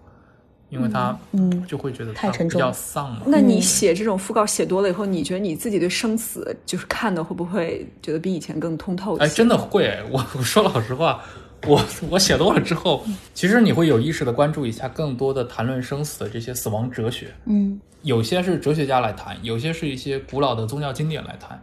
[0.72, 3.20] 因为他嗯就会觉得太沉重它比较丧嘛。
[3.26, 9.24] 那你写这种讣告写多了以后，你觉得你自己对生死就是看的会不会觉得比以前更通透一些？
[9.26, 11.22] 哎，真的会，我我说老实话，
[11.66, 13.04] 我我写多了之后，
[13.34, 17.34] 其实你会有意识的关注一下更多的谈论生死的这些死亡哲学。
[17.44, 21.62] 嗯有些是哲学家来谈，有些是一些古老的宗教经典来谈。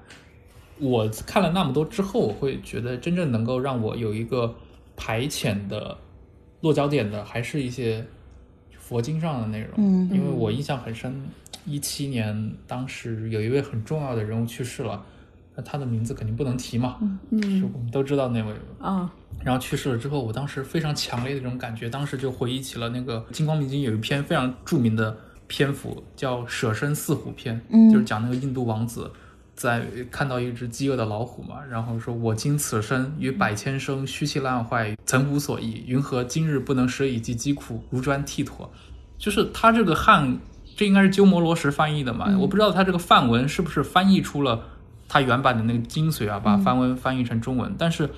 [0.79, 4.55] 我看了那么多之后，我会觉得真正能够让我有一个
[4.95, 5.97] 排遣的
[6.61, 8.05] 落脚点的，还是一些
[8.89, 9.69] 佛经上的内容。
[9.77, 11.13] 嗯因为我印象很深，
[11.63, 14.99] 一七年当时有一位很重要的人物去世了，
[15.55, 16.97] 那他的名字肯定不能提嘛，
[17.29, 18.51] 嗯，我们都知道那位。
[18.79, 29.11] 啊，然后去世了之后，我当时非常强烈的这种感觉，当时就回忆起了那个《金光明经》有一篇非常著名的篇幅，叫《舍身饲虎篇》，嗯就是讲那个印度王子
[29.59, 38.71] 在看到一只饥饿的老虎嘛，然后说：“我今此生于百千生，虚气烂坏，曾无所益，云何今日不能舍以济疾苦，如砖剔妥？”
[39.19, 40.39] 就是他这个汉，
[40.77, 44.63] 这应该是鸠摩罗什翻译的嘛，我不知道他这个梵文是不是翻译出了
[45.09, 48.09] 他原版的那个精髓啊，把梵文翻译成中文，但是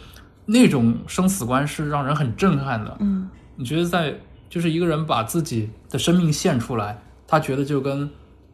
[0.46, 2.96] 那种生死观是让人很震撼的。
[3.00, 3.28] 嗯。
[3.56, 4.16] 你觉得在
[4.48, 8.08] 就是一个人把自己的生命献出来，他觉得就跟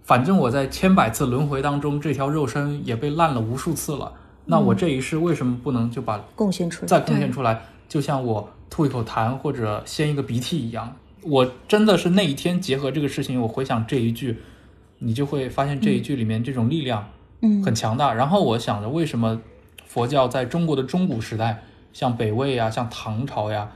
[0.08, 4.14] 反正我在千百次轮回当中，这条肉身也被烂了无数次了，
[4.46, 6.88] 那我这一世为什么不能就把贡献出来。
[6.88, 10.96] 再贡献出来，就像我吐一口痰或者掀一个鼻涕一样。
[11.24, 14.38] 我真的是那一天结合这个事情，我回想这一句，
[15.00, 17.10] 你就会发现这一句里面这种力量
[17.42, 18.14] 嗯很强大。
[18.14, 19.42] 然后我想着，为什么
[19.86, 23.72] 佛教在中国的中古时代，像北魏呀、像唐朝呀，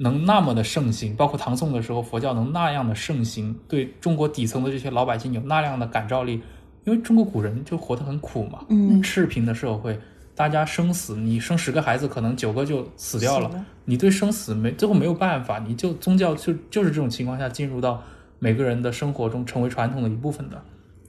[0.00, 6.40] 能那么的盛行，包括唐宋的时候，佛教能那样的盛行，对中国底层的这些老百姓有那样的感召力？
[6.84, 9.98] 因为中国古人就活得很苦嘛，嗯赤贫的社会，
[10.36, 13.48] 大家生死，你生十个孩子，可能九个就死掉了。
[13.48, 18.02] 了你对生死没最后没有办法，你就宗教就就是这种情况下进入到
[18.38, 20.62] 每个人的生活中，成为传统的一部分的。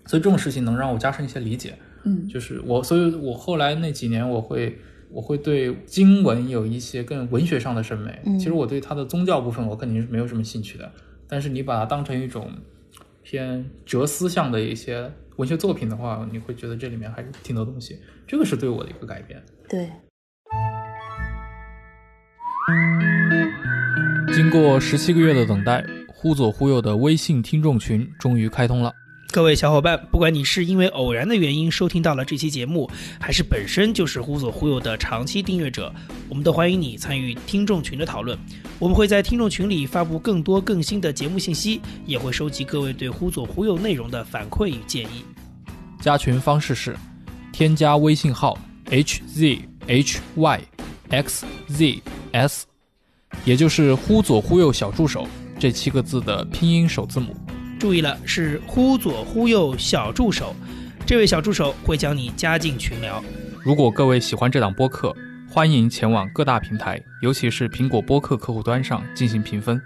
[0.07, 1.77] 所以这种事情能让我加深一些理解。
[2.05, 4.79] 嗯，就是我，所以我后来那几年我会。
[5.11, 8.19] 我会对经文有一些更文学上的审美。
[8.25, 10.91] 嗯其实我对它的宗教部分我肯定是没有什么兴趣的，
[11.27, 12.51] 但是你把它当成一种
[13.23, 17.99] 偏哲思向的一些文学作品的话，你会觉得这里面还是挺多东西。
[18.27, 19.41] 这个是对我的一个改变。
[19.67, 19.89] 对，
[24.33, 28.93] 经过十七个月的等待，忽左忽右的微信听众群终于开通了。
[29.31, 32.89] 各位小伙伴，不管你是因为偶然的原因收听到了这期节目，
[33.19, 35.93] 还是本身就是忽左忽右的长期订阅者，
[36.27, 38.35] 我们都欢迎你参与听众群的讨论。
[38.79, 45.23] 我们会在听众群里发布更多更新的节目信息，也会收集各位对忽左忽右内容的反馈与建议。
[46.01, 46.97] 加群方式是
[47.53, 48.57] 添加微信号
[48.89, 50.59] h z h y
[51.09, 52.65] x z s，
[53.45, 55.27] 也就是忽左忽右小助手
[55.59, 57.35] 这七个字的拼音首字母。
[57.79, 60.53] 注意了，是忽左忽右小助手，
[61.05, 63.23] 这位小助手会将你加进群聊。
[63.63, 65.15] 如果各位喜欢这档播客，
[65.49, 69.81] 欢迎前往各大平台，尤其是苹果播客客户端上进行评分，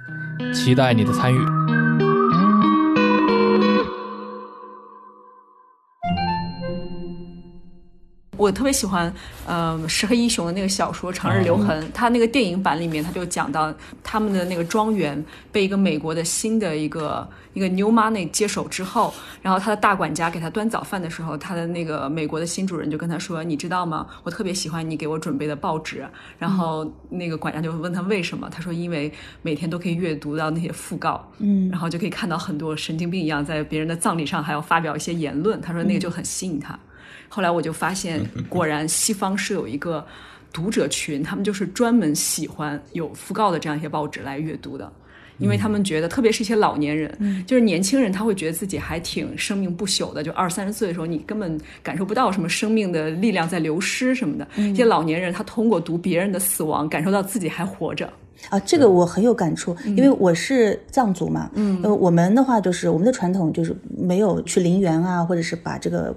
[0.51, 1.62] 期待你的参与。
[8.37, 9.13] 我特别喜欢，
[9.45, 24.07] 呃，石黑一雄的那个小说《长日留痕》他那个电影版里面，他就讲到他们的那个庄园被一个美国的新的一个一个 new money 接手之后，然后他的大管家给他端早饭的时候，他的那个美国的新主人就跟他说：“你知道吗？
[24.23, 26.03] 我特别喜欢你给我准备的报纸。”
[26.39, 36.77] 然后那个管家就问他为什么，他说：“因为每天都可以阅读到那些讣告，嗯然后就可以看到很多神经病一样在别人的葬礼上还要发表一些言论。”他说那个就很吸引他。
[37.33, 40.05] 后来我就发现，果然西方是有一个
[40.51, 44.91] 读者群，他们就是专门喜欢有讣告的这样一些报纸来阅读的。
[45.39, 50.21] 因为他们觉得，特别是一些老年人，就是年轻人，他会觉得自己还挺生命不朽的。
[50.21, 54.47] 就二三十岁的时候，你根本感受不到什么生命的力量在流失什么的。
[54.55, 58.07] 一些老年人，他通过读别人的死亡，感受到自己还活着。
[58.49, 66.15] 啊，这个我很有感触，因为我是藏族嘛，嗯，呃，我们的话就是我们的传统就是没有去陵园啊，或者是把这个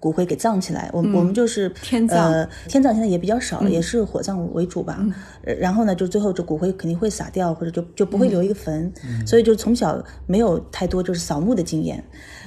[0.00, 0.88] 骨灰给葬起来。
[0.92, 5.04] 我们、我们就是天葬呃，天葬现在也比较少，也是火葬为主吧。
[5.44, 8.92] 呃然后呢，就最后这骨灰肯定会撒掉，或者就就不会留一个坟，
[9.26, 12.04] 所以就从小没有太多就是扫墓的经验。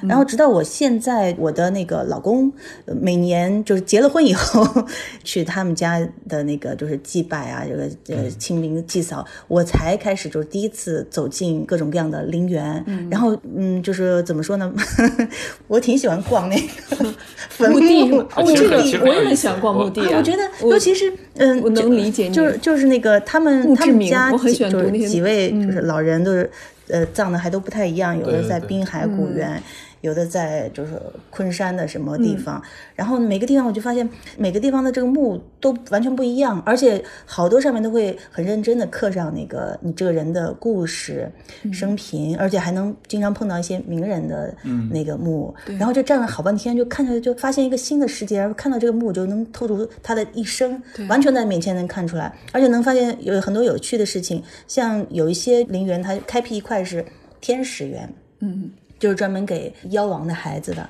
[0.08, 2.52] 然后直到我现在，我的那个老公
[2.86, 4.86] 呃每年就是结了婚以后，
[5.24, 12.84] 去他们家的那个就是祭拜啊，这个呃清明祭扫，我才开始就是第一次走进各种各样的陵园。
[13.10, 14.72] 然后嗯，就是怎么说呢，
[15.68, 17.14] 我挺喜欢逛那个
[17.50, 18.26] 坟墓地是吗？
[18.32, 20.18] 啊哦，这个其实其实我也很有意思很喜欢逛墓地啊。
[20.18, 26.50] 我觉得，尤其是嗯，我能就理解你就是就是那个他们他们家我很几就是喜欢读那些几位就是老人都是
[26.90, 29.62] 呃葬的还都不太一样，有的在滨海古园。
[30.02, 32.62] 有的在就是昆山的什么地方，
[32.96, 41.32] 然后每个地方我就发现每个地方的这个墓都完全不一样，而且好多上面都会很认真的刻上那个你这个人的故事、
[41.72, 44.56] 生平，而且还能经常碰到一些名人的
[44.90, 57.06] 那个墓，然后就站了好半天，就看着就发现一个新的世界，然后看到这个墓就能透出他的一生，完全在面前能看出来，而且能发现有很多有趣的事情，像有一些陵园它开辟一块是
[57.40, 58.72] 天使园，嗯，
[59.02, 60.88] 就是专门给妖王的孩子的。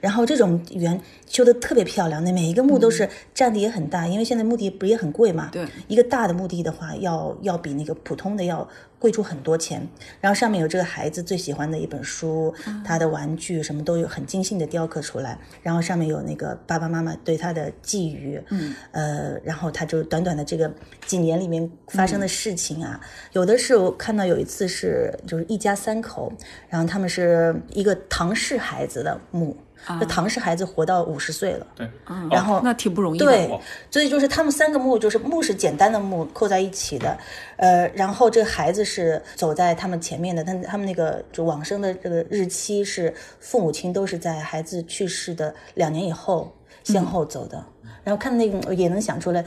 [0.00, 5.48] 然后这种园修的特别漂亮，那每一个墓都是占地也很大，因为现在墓地不也很贵嘛？
[5.52, 8.68] 对，一个大的墓地的话，要要比那个普通的要
[8.98, 9.86] 贵出很多钱。
[10.20, 12.52] 然后上面有这个孩子最喜欢的一本书，
[12.84, 15.38] 他的玩具什么都有很精心的雕刻出来。
[15.62, 20.70] 然后上面有那个爸爸妈妈对他的寄语，嗯，呃，然后他就短短的这个
[21.06, 23.00] 几年里面发生的事情啊，
[23.32, 26.32] 有的是我看到有一次是就是一家三口，
[26.68, 29.56] 然后他们是一个唐氏孩子的墓。
[29.98, 31.88] 这唐氏孩子活到五十岁了，对，
[32.30, 33.26] 然后那挺不容易的。
[33.26, 33.60] 对，
[33.90, 37.18] 所以就是他们三个墓，就是墓是简单的墓扣在一起的，
[37.56, 46.54] 呃，然后这个孩子是走在他们前面的，但他们那个就往生的这个日期是父母亲都是在孩子去世的两年以后
[46.84, 47.64] 先后走的，
[48.04, 49.44] 然后看那个也能想出来。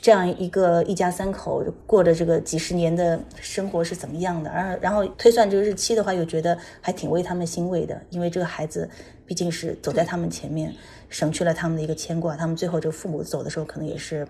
[0.00, 4.50] 这样一个一家三口过着这个几十年的生活是怎么样的？
[4.50, 8.88] 而然后推算这个日期的话，又觉得还挺为他们欣慰的，因为这个孩子
[9.26, 10.72] 毕竟是走在他们前面，
[11.08, 12.36] 省去了他们的一个牵挂。
[12.36, 14.26] 他们最后这个父母走的时候，可能也是，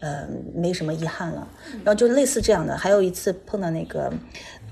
[0.00, 1.46] 呃，没什么遗憾了。
[1.84, 4.12] 然后就类似这样的，还有一次碰到那个。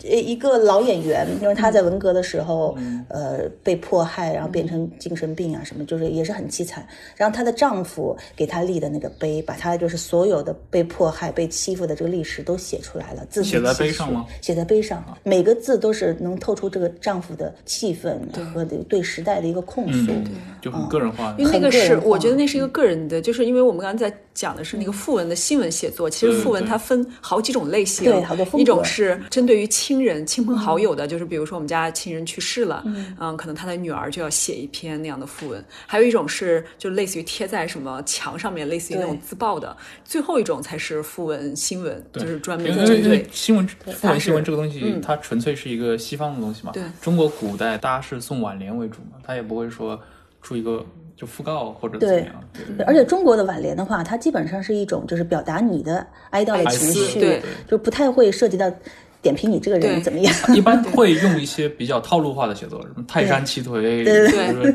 [0.09, 2.77] 呃，一个老演员，因为他在文革的时候，
[3.09, 6.87] 呃，被迫害，然后变成精神病啊什么，就是也是很凄惨。
[7.17, 14.27] 然后她的丈夫给她立的那个碑，把她就是所有的被迫害、被欺负的这个历史都写出来了，字字写在碑上吗？
[14.41, 18.21] 写在碑上，每个字都是能透出这个丈夫的气愤
[18.53, 20.13] 和对对时代的一个控诉。
[20.13, 20.25] 嗯，
[20.61, 21.47] 就很个人化的因。
[21.47, 32.82] 为那个是，我觉得那是一个个人的，就是因为我们刚才在讲的是那个讣文的新闻写作，其实讣文它分好几种类型，对好多风格一种是针对于亲人、亲朋好友的，就是比如说我们家亲人去世了，
[33.18, 39.68] 嗯，可能他的女儿就要写一篇那样的讣文；还有一种是就类似于贴在什么墙上面，类似于那种自曝的；
[40.03, 46.72] 最后一种才是讣文新闻，就是专门对新闻它讣文新闻这个东西嗯，它纯粹是一个西方的东西嘛。
[46.72, 46.82] 对。
[47.03, 50.01] 中国古代大家是送挽联为主嘛，他也不会说
[50.40, 50.82] 出一个
[51.14, 52.45] 就讣告或者怎么样。
[52.55, 52.76] 对。
[52.76, 52.86] 对。
[52.86, 57.43] 而且中国的挽联的话，它基本上是一种就是表达你的哀悼的情绪，对。
[57.68, 58.72] 就不太会涉及到
[59.23, 60.35] 点评你这个人怎么样。
[60.55, 64.05] 一般会用一些比较套路化的写作，什么泰山齐腿，对。
[64.05, 64.75] 对对，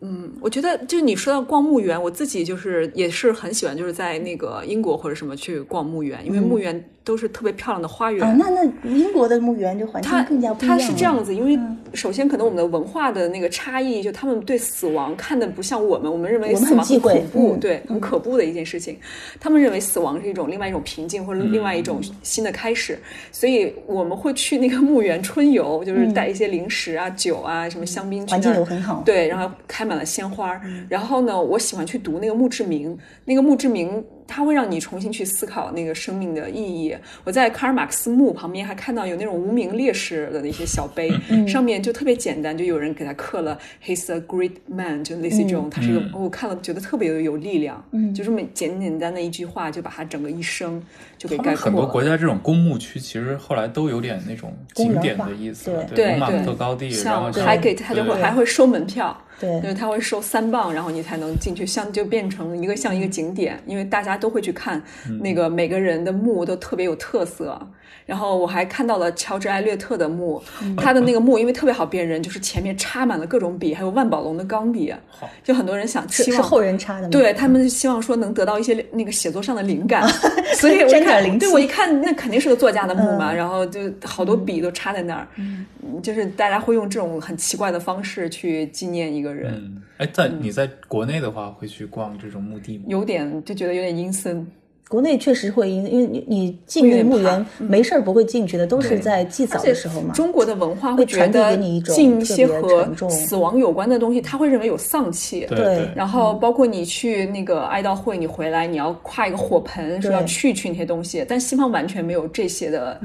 [0.00, 8.24] 嗯我觉得就是你说到逛墓园，我自己就是也是很喜欢，就是在那个英国或者什么去逛墓园，因为墓园都是特别漂亮的花园。
[8.24, 11.58] 哦，那那英国的墓园就环境更加不一样它是这样子，因为
[11.94, 17.60] 首先可能我们的文化的那个差异，就他们对死亡看的不像我们，我们认为死亡很恐怖，嗯。
[17.60, 18.96] 对，很可怖的一件事情。
[19.40, 22.98] 他们认为死亡是一种另外一种平静或者另外一种新的开始，
[23.32, 30.60] 所以我们会去那个墓园春游，就是带一些零食啊、酒啊、什么香槟去环境那儿又很好对，然后开满了鲜花。
[30.88, 36.94] 然后呢，我喜欢去读那个墓志铭，那个墓志铭它会让你重新去思考那个生命的意义。
[37.24, 41.10] 我在卡尔马克思墓旁边还看到有那种无名烈士的那些小碑，
[41.48, 50.80] 上面就特别简单，就有人给他刻了 “He's a great man”，就类似于这种，他是一个，我看了觉得特别有有力量，嗯，就这么简简单的一句话，就把他整个一生
[51.18, 51.70] 就给他们概括了。
[51.70, 64.82] 很多国家这种公墓区其实后来都有点那种景点的意思了，对对对特高地，然像后像 Highgate，他就会还会收门票，对就是他会收三磅，然后你才能进去，像就变成一个像一个景点，因为大家都会去看
[65.20, 67.60] 那个每个人的墓都特别有特色。
[68.04, 70.42] 然后我还看到了乔治艾略特的墓，
[70.76, 77.08] 他的那个墓因为特别好辨认，就是前面插满了各种笔，还有万宝龙的钢笔，好就很多人想期望是是后人插的吗？
[77.10, 80.08] 对他们希望说能得到一些那个写作上的灵感，
[80.56, 85.66] 所以我一看，沾点灵气对我一看那肯定是个作家的墓嘛，然后就好多笔都插在那儿，嗯，
[86.02, 92.84] 就是大家会用这种很奇怪的方式去纪念一个个人，嗯，哎，在你在国内的话，会去逛这种墓地吗？
[92.88, 94.46] 有点就觉得有点阴森。
[94.88, 100.14] 国内确实会因因为你你进那个墓园没事儿不会进去的，都是在祭扫的时候嘛。
[100.14, 103.10] 中国的文化会觉传递得给你一种进一些特别和沉重。
[103.10, 105.46] 死亡有关的东西，他会认为有丧气。
[105.48, 105.58] 对。
[105.58, 112.98] 对然后包括你去那个哀悼会，你回来你要跨一个火盆，说要去去那些东西，但西方完全没有这些的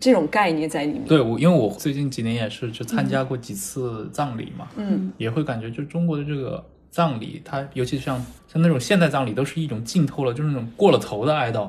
[0.00, 1.04] 这种概念在里面。
[1.06, 11.68] 对，我因为我最近几年也是就参加过几次葬礼嘛，嗯，也会感觉就中国的这个葬礼，它尤其像像那种现代葬礼，都是一种浸透了，就是那种过了头的哀悼。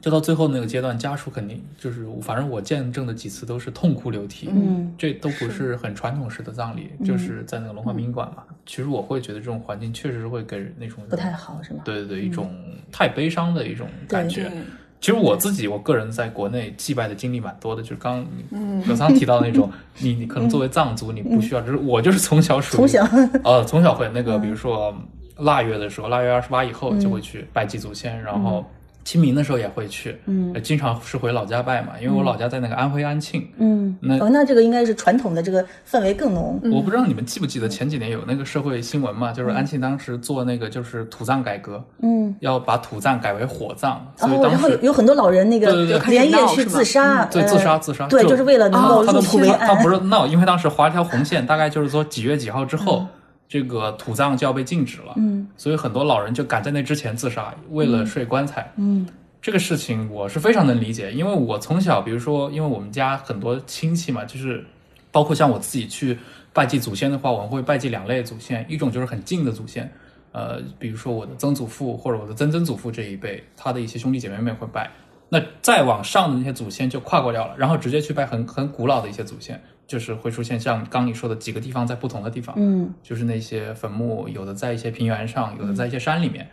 [0.00, 8.44] 就到最后那个阶段，家属肯定就是，反正我见证的几次都是痛哭流涕，嗯，这都不是很传统式的葬礼，就是在那个龙华宾馆嘛。
[8.66, 11.80] 其实我会觉得这种环境确实会给人那种不太好是吗？
[11.86, 12.54] 对对对，一种
[12.92, 14.42] 太悲伤的一种感觉。
[14.50, 14.58] 对，
[15.04, 23.06] 其实我自己，我个人在国内祭拜的经历蛮多的，就是刚刚葛桑提到的那种， 你你可能作为藏族，你不需要，就是我就是从小属于从小。
[23.44, 24.96] 呃从小会那个，比如说
[25.36, 28.64] 腊月的时候，腊月二十八以后就会去拜祭祖先，然后
[29.04, 36.58] 清明的时候也会去，嗯，经常是回老家拜嘛，因为我老家在那个安徽安庆，嗯，那哦，那这个应该是传统的这个氛围更浓。
[36.72, 49.74] 我不知道你们记不记得前几年有那个社会新闻嘛，就是安庆当时做那个就是土葬改革，嗯，要把土葬改为火葬，所以当时然后有很多老人那个对对对连夜去自杀，对呃自杀自杀，对，就是为了能够啊入土为他他。
[49.84, 53.06] 不是闹，因为当时划一条红线，大概就是说几月几号之后，
[53.48, 55.14] 这个土葬就要被禁止了。
[55.16, 58.72] 嗯，所以很多老人就赶在那之前自杀，为了睡棺材。
[58.76, 59.06] 嗯
[59.42, 64.64] 这个事情我是非常能理解，因为我从小，比如说，因为我们家很多亲戚嘛，就是
[65.12, 66.18] 包括像我自己去
[66.50, 69.92] 拜祭祖先的话，我们会拜祭两类祖先，一种就是很近的祖先，
[70.32, 74.90] 呃，比如说我的曾祖父或者我的曾曾祖父这一辈，他的一些兄弟姐妹们会拜。
[75.28, 86.48] 那再往上的那些祖先就跨过掉了，然后直接去拜很很古老的一些祖先，就是会出现像刚你说的几个地方在不同的地方，嗯就是那些坟墓，有的在一些平原上，有的在一些山里面。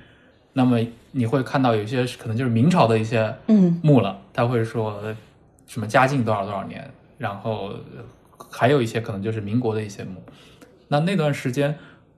[0.53, 0.79] 那么
[1.11, 5.15] 你会看到有些可能就是明朝的一些嗯墓了，他会说呃
[5.65, 8.03] 什么嘉靖多少多少年，然后呃
[8.49, 10.21] 还有一些可能就是民国的一些墓。
[10.89, 11.73] 那那段时间，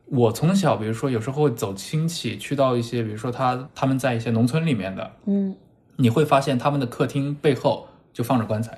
[0.06, 5.56] 我从小比如说有时候会走亲戚，去到一些比如说他他们在一些农村里面的，嗯，
[6.04, 8.78] 你会发现他们的客厅背后就放着棺材，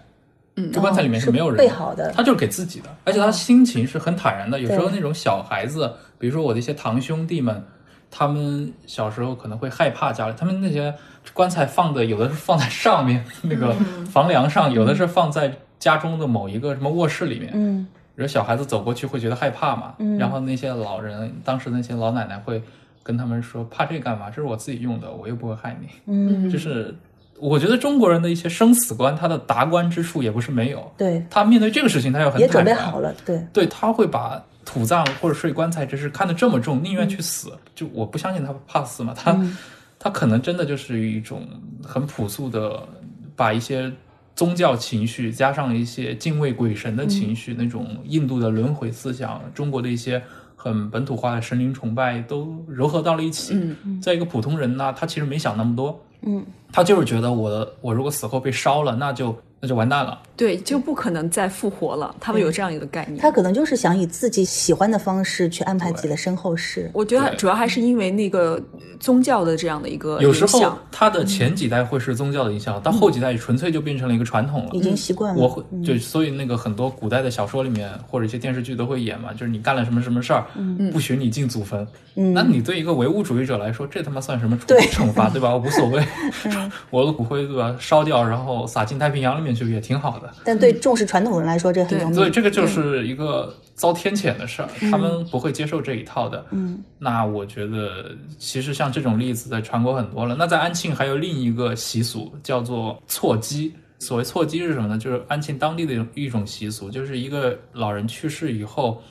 [0.58, 4.60] 嗯这棺材里面哦是没有人的备好的他就是给自己的，而且他心情是很坦然的。
[4.60, 7.64] 有时候那种小孩子，比如说我的一些堂兄弟们，
[8.12, 10.94] 他们小时候可能会害怕家里，他们那些
[11.34, 13.74] 棺材放的有的是放在上面那个
[14.06, 17.52] 房梁上，有的是放在家中的某一个什么卧室里面。
[17.56, 22.64] 嗯然后小孩子走过去会觉得害怕嘛，嗯然后那些老人，当时那些老奶奶会
[23.04, 24.30] 跟他们说：“怕这干嘛？
[24.30, 26.96] 这是我自己用的，我又不会害你。”嗯，就是
[27.40, 30.92] 我觉得中国人的一些生死观，他的达观之处也不是没有。
[30.98, 37.52] 对，他面对这个事情，他要很也准备好了，对，对，他会把土葬或者睡棺材这事看得这么重，宁愿去死。
[37.76, 39.58] 就我不相信他怕死嘛，他、嗯
[40.00, 41.48] 他可能真的就是一种
[41.84, 42.88] 很朴素的，
[43.36, 43.92] 把一些
[44.36, 50.22] 宗教情绪加上一些敬畏鬼神的情绪，那种印度的轮回思想，中国的一些。
[50.58, 53.54] 很本土化的神灵崇拜都糅合到了一起。
[53.54, 60.20] 嗯在一个普通人呢，他其实没想那么多，嗯，他就是觉得我我如果死后被烧了，那就那就完蛋了。
[60.36, 62.14] 对，就不可能再复活了。
[62.20, 63.18] 他们有这样一个概念。
[63.20, 66.92] 他可能就是想以自己喜欢的方式去安排自己的身后事。
[66.94, 68.62] 我觉得主要还是因为那个
[69.00, 70.78] 宗教的这样的一个有时候影响。
[70.92, 74.82] 他的前几代会是宗教的影响，到后几代纯粹就变成了一个传统了已。
[74.82, 75.42] 经习惯了。
[75.42, 80.46] 我会就所以那个很多古代的小说里面或者一些电视剧都会演嘛，就是你干了什么什么事儿，
[80.92, 81.88] 不许你进祖坟。
[82.34, 85.52] 那你对一个唯物主义者来说，这他妈算什么处惩罚对吧？
[85.52, 86.06] 我无所谓
[86.92, 87.76] 我的骨灰对吧？
[87.80, 90.30] 烧掉然后撒进太平洋里面去也挺好的。
[90.44, 92.14] 但对重视传统人来说，这很容易。
[92.14, 96.46] 所以这个就是一个遭天谴的事儿，他们不会接受这一套的。
[96.52, 100.36] 嗯，那我觉得其实像这种例子在全国很多了。
[100.38, 103.74] 那在安庆还有另一个习俗叫做错鸡。
[103.98, 104.98] 所谓错鸡是什么呢？
[104.98, 109.02] 就是安庆当地的一种一种习俗，就是一个老人去世以后，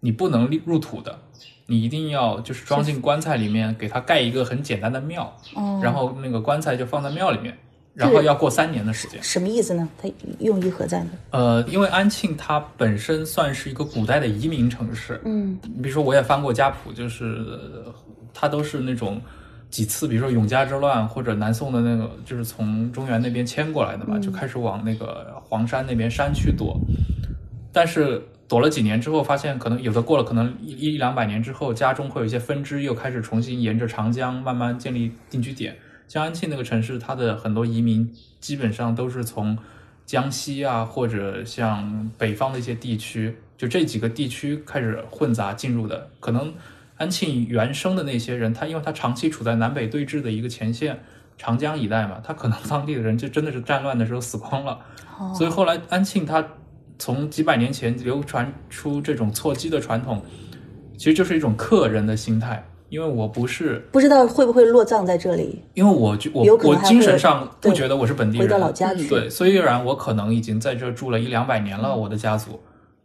[0.00, 1.16] 你不能入土的，
[1.66, 7.56] 你一定要就是装进棺材里面，给他盖一个很简单的庙，哦然后那个棺材就放在庙里面，
[7.94, 9.22] 然后要过三年的时间。
[9.22, 9.88] 什么意思呢？
[10.00, 11.10] 它用意何在呢？
[11.30, 17.94] 呃，因为安庆它本身算是一个古代的移民城市，嗯比如说我也翻过家谱，就是呃
[18.32, 19.20] 它都是那种
[19.70, 26.78] 几次，比如说永嘉之乱或者南宋的那个，就是从中原那边迁过来的嘛，就开始往那个黄山那边山区躲，
[27.72, 28.22] 但是。
[28.48, 35.74] 躲了几年之后，发现可能有的过了，可能一一两百年之后，家中会有一些分支，又开始重新沿着长江慢慢建立定居点。
[36.12, 39.56] 像安庆那个城市，它的很多移民基本上都是从
[40.04, 46.10] 江西啊，或者像北方的一些地区，就这几个地区开始混杂进入的。
[46.20, 46.52] 可能
[46.98, 51.00] 安庆原生的那些人，他因为他长期处在南北对峙的一个前线，
[51.38, 54.78] 长江一带嘛，他可能当地的人就真的是战乱的时候死光了。
[55.34, 56.46] 所以后来安庆它
[56.98, 60.22] 从几百年前流传出这种错机的传统，
[60.98, 62.62] 其实就是一种客人的心态。
[62.92, 69.08] 因为我不是，不知道会不会落葬在这里，因为我觉我我精神上不觉得我是本地回人，到老家去。
[69.08, 72.60] 对，虽然我可能已经在这住了一两百年了，我的家族，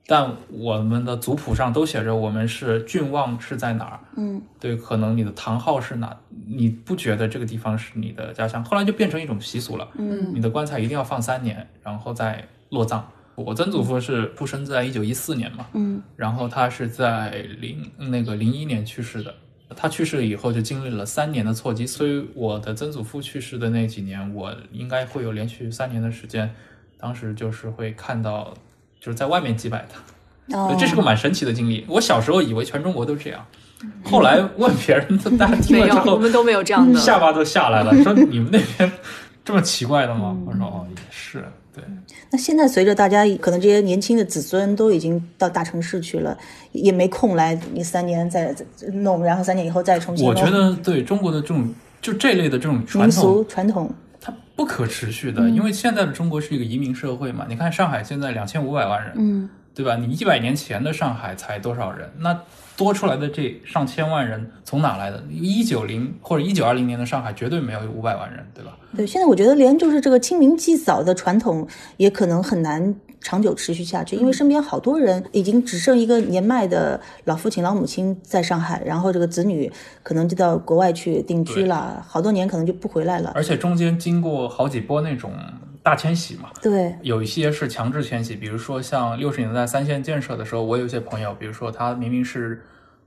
[0.06, 4.00] 但我们的族谱上都写着我们是郡望是在哪儿。
[4.18, 6.14] 嗯，对，可能你的堂号是哪，
[6.46, 8.62] 你不觉得这个地方是你的家乡？
[8.66, 9.88] 后来就变成一种习俗了。
[9.98, 13.10] 嗯，你的棺材一定要放三年，然后再落葬。
[13.36, 19.34] 我曾祖父是出生在一九一四年嘛，嗯，然后他是在零那个零一年去世的。
[19.80, 26.52] 他去世了以后就经历了三年的错击，所以我的曾祖父去世的那几年，我应该会有连续三年的时间，
[26.98, 28.52] 当时就是会看到，
[29.00, 31.86] 就是在外面祭拜他，哦，这是个蛮神奇的经历。
[31.88, 33.46] 我小时候以为全中国都这样，
[34.04, 37.00] 后来问别人，大 家听没有，了之后，我们都没有这样的。
[37.00, 38.92] 下巴都下来了，说你们那边
[39.46, 40.36] 这么奇怪的吗？
[40.46, 41.46] 我说哦，也是，
[41.78, 41.86] 对。
[42.32, 46.38] 那现在随着大家可能这些年轻的子孙都已经到大城市去了，
[46.72, 50.26] 也没空来你三年再再弄，然后三年以后再重新。
[50.26, 57.46] 我觉得对中国的这种就这类的这种传统，传统，它不可持续嗯的，因为现在的中国是一个移民社会嘛。
[57.48, 59.96] 你看上海现在两千五百万人，嗯，对吧？
[59.96, 62.10] 你一百年前的上海才多少人？
[62.20, 62.38] 那
[62.78, 65.22] 多出来的这上千万人从哪来的？
[65.30, 68.78] 一九零或者一九二零年的上海绝对没有五百万人，对吧？
[68.96, 71.68] 对，现在我觉得连就是这个清明祭扫的传统
[71.98, 79.72] 也可能很难长久持续下去，因为身边好多人已经只剩一个年迈的老父亲、老母亲在上海，然后这个子女
[80.04, 83.32] 可能就到国外去定居了，好多年可能就不回来了。
[83.34, 85.32] 而且中间经过好几波那种
[85.88, 92.62] 大迁徙嘛，对，有一些是强制迁徙，比如说像六十年代三线建设的时候，我有一些朋友，比如说他明明是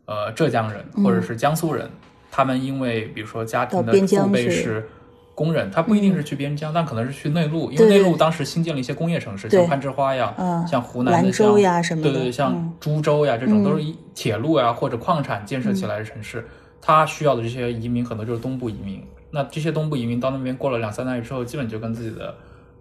[0.07, 1.91] 呃浙江人或者是江苏人，
[2.31, 4.89] 他们因为比如说家庭的父辈是
[5.35, 16.43] 工人，他不一定是去边疆，但可能是去内陆，因为内陆当时新建了一些工业城市，像攀枝花呀，嗯像湖南的像呀什么的对对对，像嗯株洲呀这种都是一铁路呀或者矿产建设起来的城市，
[16.81, 19.05] 他需要的这些移民可能就是东部移民。
[19.31, 22.35] 那这些东部移民到那边过了两三代之后，基本就跟自己的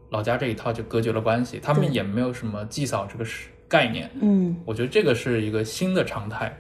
[0.10, 4.10] 老家这一套就隔绝了关系，他们也没有什么祭扫这个是概念。
[4.22, 6.58] 嗯，我觉得这个是一个新的常态，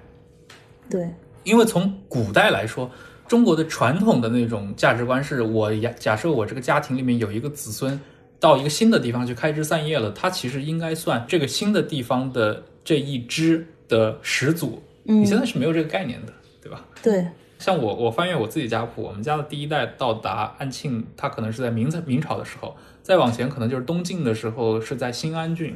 [0.89, 1.09] 对，
[1.43, 2.89] 因为从古代来说，
[3.27, 7.99] 中国的传统的那种价值观是我呀假设我这个家庭里面有一个子孙
[8.39, 14.81] 到一个新的地方去开枝散叶了，他其实应该算这个新的地方的这一支的始祖。
[15.05, 16.85] 嗯你现在是没有这个概念的，对吧？
[17.01, 17.25] 对，
[17.57, 22.77] 像我，我翻阅我自己家谱，我们家的第一代到达安庆，他可能是在明明朝的时候，
[23.09, 25.75] 再往前可能就是东晋的时候，是在新安郡，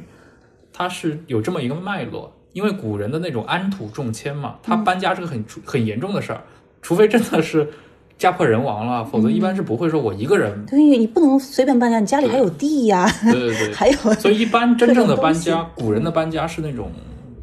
[0.72, 2.32] 它是有这么一个脉络。
[2.52, 6.40] 因为古人的那种安土重迁嘛，他搬家是个很很严重的事儿，
[6.80, 7.68] 除非真的是
[8.16, 10.64] 家破人亡了，否则一般是不会说我一个人。
[10.64, 16.92] 对你不能随便搬家，你家里还有地呀，对对对， 还有，所以一般真正的搬家，古人的搬家是那种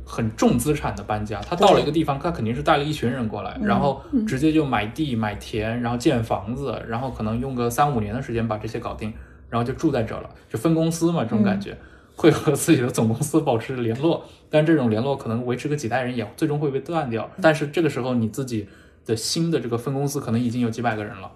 [0.05, 1.41] 很重资产的搬家。
[1.41, 9.13] 他到了一个地方，他肯定是带了一群人过来，然后直接就买地、买田，然后建房子，然后可能用个三五年的时间把这些搞定，
[9.51, 11.77] 然后就住在这了，就分公司嘛，这种感觉。
[12.13, 17.27] 会和自己的总公司保持联络，但这种联络可能维持个几代人，也最终会被断掉。
[17.41, 18.67] 但是这个时候，你自己
[19.07, 21.31] 的新的这个分公司可能已经有几百个人了，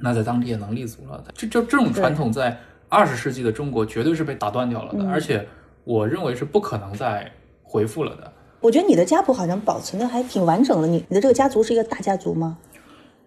[0.00, 1.22] 那在当地也能立足了。
[1.34, 2.58] 这就这种传统在
[2.88, 5.46] 二十世纪的中国绝对是被打断掉了的，而且
[5.84, 7.30] 我认为是不可能再
[7.62, 8.32] 回复了的。
[8.60, 10.88] 我觉得你的家谱好像保存的还挺完整的。
[10.88, 12.56] 你你的这个家族是一个大家族吗？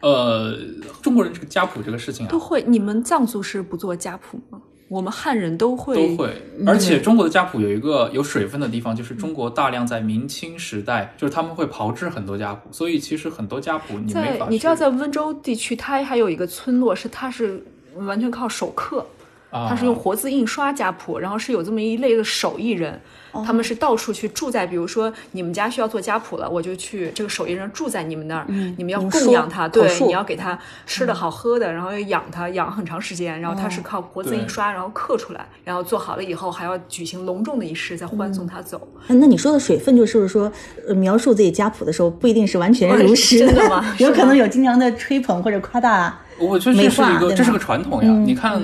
[0.02, 0.58] 呃，
[1.02, 2.64] 中国人这个家谱这个事情啊都，会。
[2.68, 4.60] 你们藏族是不做家谱吗？
[4.90, 6.36] 我们汉人都会，都会，
[6.68, 19.06] 而且中国的家谱有一个有水分的地方，就是中国大量在明清时代，就是他们会炮制很多家谱，所以其实很多家谱你没法你知道，在温州地区，它还有一个村落是它是完全靠手刻，
[19.52, 19.68] 啊。
[19.70, 23.00] 它是用活字印刷家谱，然后是有这么一类的手艺人，
[23.46, 28.46] 他们是到处去住在，比如说你们家需要做家谱了，我就去这个手艺人住在你们那儿，
[28.78, 38.88] 你们要供养他，对，你要给他吃的好喝的，然后要养他养很长时间，然后他是靠活字印刷，然后刻出来，然后做好了以后还要举行隆重的仪式，再欢送他走。
[39.08, 40.52] 那那你说的水分，就是说，
[40.88, 43.84] 呃，描述自己家谱的时候，不一定是完全如实的吗？
[44.00, 46.18] 有可能有经常的吹捧或者夸大。
[46.40, 48.12] 我觉得这是一个这是个传统呀。
[48.26, 48.60] 你看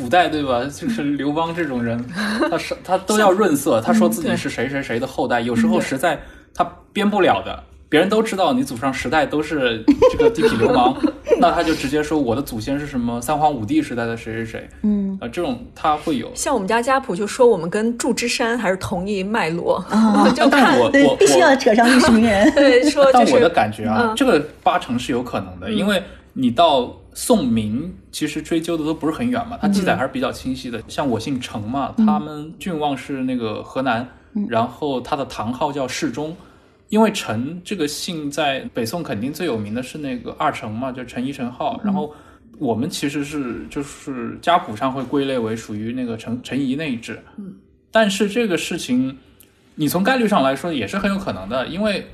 [0.00, 0.64] 古代对吧？
[0.64, 2.02] 就是 刘邦这种人，
[2.50, 6.18] 他是他都要润色，他说自己是谁谁谁的后代，有时候实在
[6.54, 10.96] 他编不了的，别人都知道你祖上十代都是这个地痞流氓，
[11.38, 16.30] 那他就直接说我的祖先是什么三皇五帝时代的谁谁谁，嗯啊，这种他会有。
[16.34, 22.50] 像我们家家谱就说我们跟祝枝山还是同一脉络，啊， 就但看我我，必须要扯上历史名人。
[22.52, 30.82] 对说但我的感觉啊，嗯这个八成是有可能的，因为你到宋明，其实追究的都不是很远嘛，他记载还是比较清晰的。
[30.88, 34.08] 像我姓程嘛，他们郡望是那个河南，
[34.48, 36.36] 然后他的堂号叫世忠。
[36.88, 41.80] 因为陈这个姓在北宋肯定最有名的是那个二程嘛，就陈一、陈浩。
[41.84, 42.12] 然后
[42.58, 47.16] 我们其实是就是家谱上会归类为属于那个陈陈仪那一支。
[47.36, 47.54] 嗯，
[47.92, 49.16] 但是这个事情，
[49.76, 52.04] 你从概率上来说也是很有可能的，因为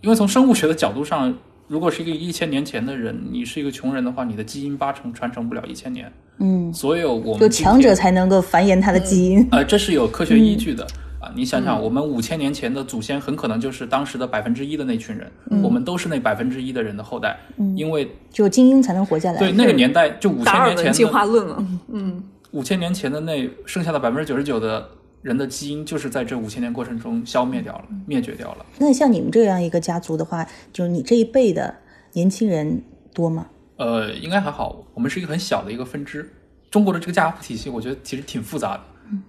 [0.00, 1.36] 因为从生物学的角度上，
[1.70, 6.12] 如果是一个一千年前的人，你是一个穷人的话，你的基因八成传承不了一千年。
[6.38, 9.46] 嗯，所有我们就强者才能够繁衍他的基因。
[9.52, 11.32] 呃，这是有科学依据的、嗯啊！
[11.32, 17.38] 你想想，我们五千年前的祖先很可能就是当时的百分之一的那群人，嗯我们都是那百分之一的人的后代，
[17.76, 19.38] 因为只有精英才能活下来。
[19.38, 21.64] 对那个年代就五千年前的进化的论了。
[21.92, 24.84] 嗯五千年前的那剩下的百分之九十九的
[25.22, 28.66] 人的基因，就是在这五千年过程中消灭掉了、灭绝掉了。
[28.78, 31.74] 那像你们这样一个家族的话，就是你这一辈的
[32.12, 33.46] 年轻人多吗？
[33.76, 36.30] 呃，应该还好，我们是一个很小的一个分支。
[36.70, 38.80] 中国的这个家谱体系，我觉得其实挺复杂的。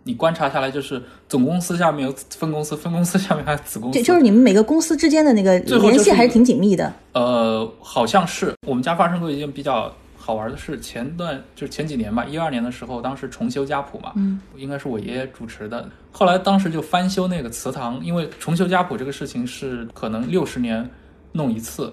[0.03, 6.93] 你观察下来，就是总公司下面有分公司，分公司下面还有子公司，就就是你们每个公司之间的那个联系还是挺紧密的。
[7.13, 9.91] 呃，好像是我们家发生过一件比较
[10.21, 10.79] 好玩的是。
[10.79, 15.89] 前段就是前几年吧，一二年的时候，当时重修家谱嘛，嗯，应该是我爷爷主持的。
[16.11, 20.89] 后来当时就翻修那个祠堂，因为重修家谱这个事情是可能六十年
[21.31, 21.91] 弄一次。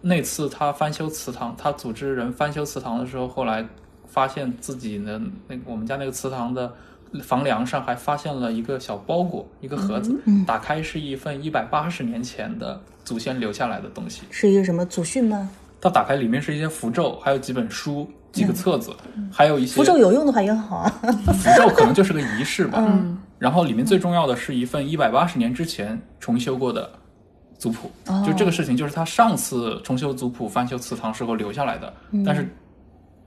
[0.00, 3.66] 那次他翻修祠堂，他组织人翻修祠堂的时候，后来
[4.06, 6.72] 发现自己的那个我们家那个祠堂的
[7.22, 14.22] 房梁上还发现了一个小包裹，一个盒子，打开是一份一百八十年前的祖先留下来的东西。
[14.30, 15.50] 是一个什么祖训吗？
[15.80, 18.94] 它打开里面是一些符咒，还有几本书、几个册子，
[19.32, 20.88] 还有一些符咒有用的话也很好啊。
[21.32, 22.78] 符咒可能就是个仪式吧。
[22.80, 23.18] 嗯。
[23.38, 26.90] 然后里面最重要的是一份一百八十年之前重修过的
[27.56, 27.88] 族谱，
[28.26, 31.94] 就这个事情就是他上次重修族谱、翻修祠堂时候留下来的，
[32.26, 32.48] 但是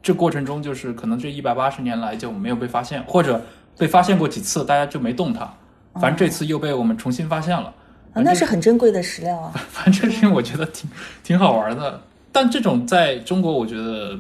[0.04, 3.42] 这过程中就是可能这一百八十年来就没有被发现，或者
[3.78, 5.50] 被发现过几次，大家就没动它。
[5.94, 7.74] 反正这次又被我们重新发现了。
[8.14, 9.54] 啊，那是很珍贵的史料啊。
[9.70, 10.90] 反正这事情我觉得挺
[11.24, 12.02] 挺好玩的，
[12.32, 14.18] 但这种在中国我觉得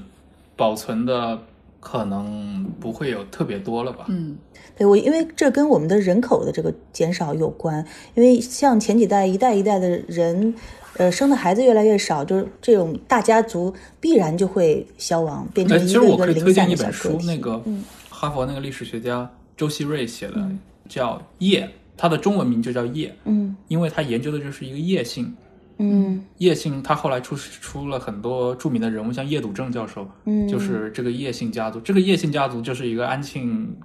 [0.55, 1.39] 保存的
[1.79, 4.05] 可能不会有特别多了吧。
[4.09, 4.37] 嗯，
[4.77, 7.83] 对我，因为这跟我们的人口的这个减少有关。
[8.13, 10.53] 因为像前几代一代一代的人，
[10.97, 20.47] 呃，生的孩子越来越少，就是这种大家族必然就会消亡，变成哎，一其实我可以个一个零推荐一本散的小书，那个嗯哈佛那个历史学家周希瑞写的，
[20.87, 21.65] 叫《夜》，
[21.97, 25.33] 他的中文名就叫《夜》，嗯因为他研究的就是一个叶姓。
[25.81, 31.79] 嗯叶姓他后来出出了很多著名的人物，像叶笃正教授，嗯，就是这个叶姓家族。
[31.79, 33.75] 这个叶姓家族就是一个安庆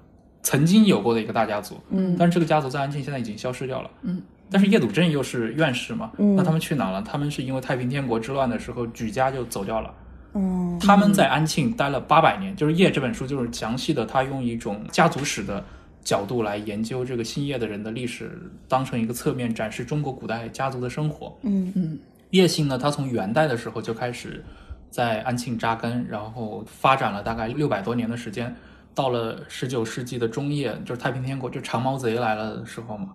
[0.43, 4.23] 曾经有过的一个大家族，嗯但是这个家族在安庆现在已经消失掉了，嗯。
[4.49, 7.03] 但是叶笃正又是院士嘛，嗯那他们去哪了？
[7.03, 9.93] 他们是因为太平天国之乱的时候举家就走掉了。
[10.35, 15.65] 嗯他们在安庆待了八百年，就是《叶》这本书就是详细的，他用一种家族史的
[16.07, 21.37] 角度来研究这个姓叶的人的历史，当成一个侧面展示中国古代家族的生活。
[21.43, 21.99] 嗯嗯
[22.31, 24.45] 叶姓呢，他从元代的时候就开始
[24.89, 28.55] 在安庆扎根，然后发展了大概六百多年的时间。
[28.95, 33.13] 到了十九世纪的中叶，就是太平天国，就长毛贼来了的时候嘛，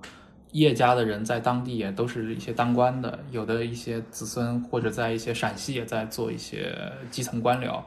[0.51, 6.75] 叶家的人在当地也都是一些当官的，有的一些子孙或者在一些陕西也在做一些
[7.09, 7.81] 基层官僚。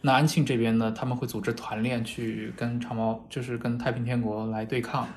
[0.00, 5.08] 那安庆这边呢，他们会组织团练去跟长毛，就是跟太平天国来对抗，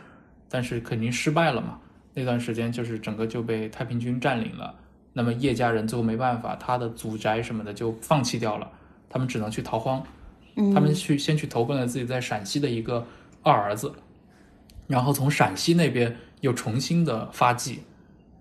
[0.49, 1.79] 但是肯定失败了嘛。
[2.13, 4.75] 那段时间就是整个就被太平军占领了。
[5.13, 8.69] 那么叶家人最后没办法，他的祖宅什么的就放弃掉了，
[9.07, 10.03] 他们只能去逃荒。
[10.55, 13.05] 嗯，他们去先去投奔了自己在陕西的一个
[13.43, 13.93] 二儿子，
[14.87, 17.81] 然后从陕西那边又重新的发迹，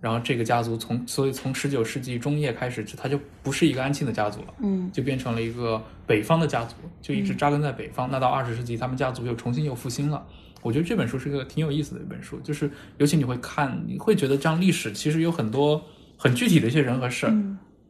[0.01, 8.11] 然后这个家族从所以从十九世纪中叶开始，就他就不是一个安庆的家族了，嗯就变成了一个北方的家族，就一直扎根在北方。
[8.11, 10.27] 那到二十世纪，他们家族又重新又复兴了。
[10.63, 15.83] 我觉得这本书是个挺有意思的一本书，就是尤其你会看，你会觉得这样历史其实有很多
[16.17, 17.35] 很具体的一些人和事儿。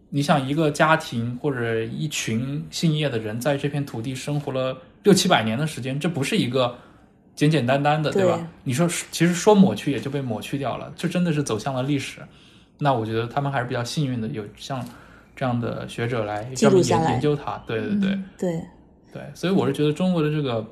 [0.08, 6.76] 你想一个家庭或者一群姓叶的人在这片土地生活了六七百年的时间，这不是一个
[7.40, 8.36] 简简单单的，对吧？
[8.36, 12.20] 对你说其实说抹去也就被抹去掉了，这真的是走向了历史。
[12.80, 14.86] 那我觉得他们还是比较幸运的，有像
[15.34, 17.56] 这样的学者来专门研研究它。
[17.66, 18.60] 对对对、对，
[19.10, 20.62] 对，所以我是觉得中国的这个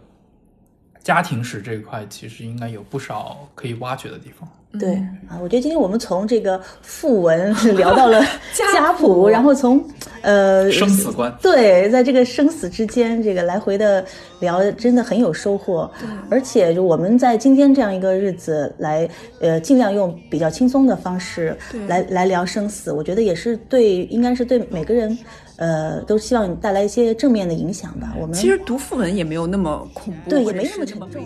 [1.09, 4.47] 家庭史这一块，其实应该有不少可以挖掘的地方。
[4.79, 4.97] 对
[5.27, 9.83] 啊，我觉得今天我们从这个赋文 聊到了家谱，然后从
[10.21, 11.35] 呃生死观。
[11.41, 14.05] 对，在这个生死之间，这个来回的
[14.41, 15.91] 聊，真的很有收获。
[16.29, 19.09] 而且就我们在今天这样一个日子来，
[19.41, 21.57] 呃，尽量用比较轻松的方式
[21.87, 25.19] 来来聊生死，我觉得也是对，应该是对每个人，
[25.59, 28.15] 呃，都希望带来一些正面的影响吧。
[28.19, 31.23] 我们其实读副文也没有那么恐怖，对也没那么是沉重。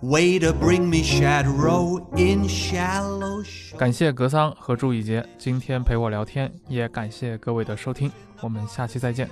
[0.00, 3.42] Way to bring me shadow in shallow.
[3.42, 8.10] sh- 感谢格桑和朱以杰今天陪我聊天，也感谢各位的收听，
[8.40, 9.28] 我们下期再见。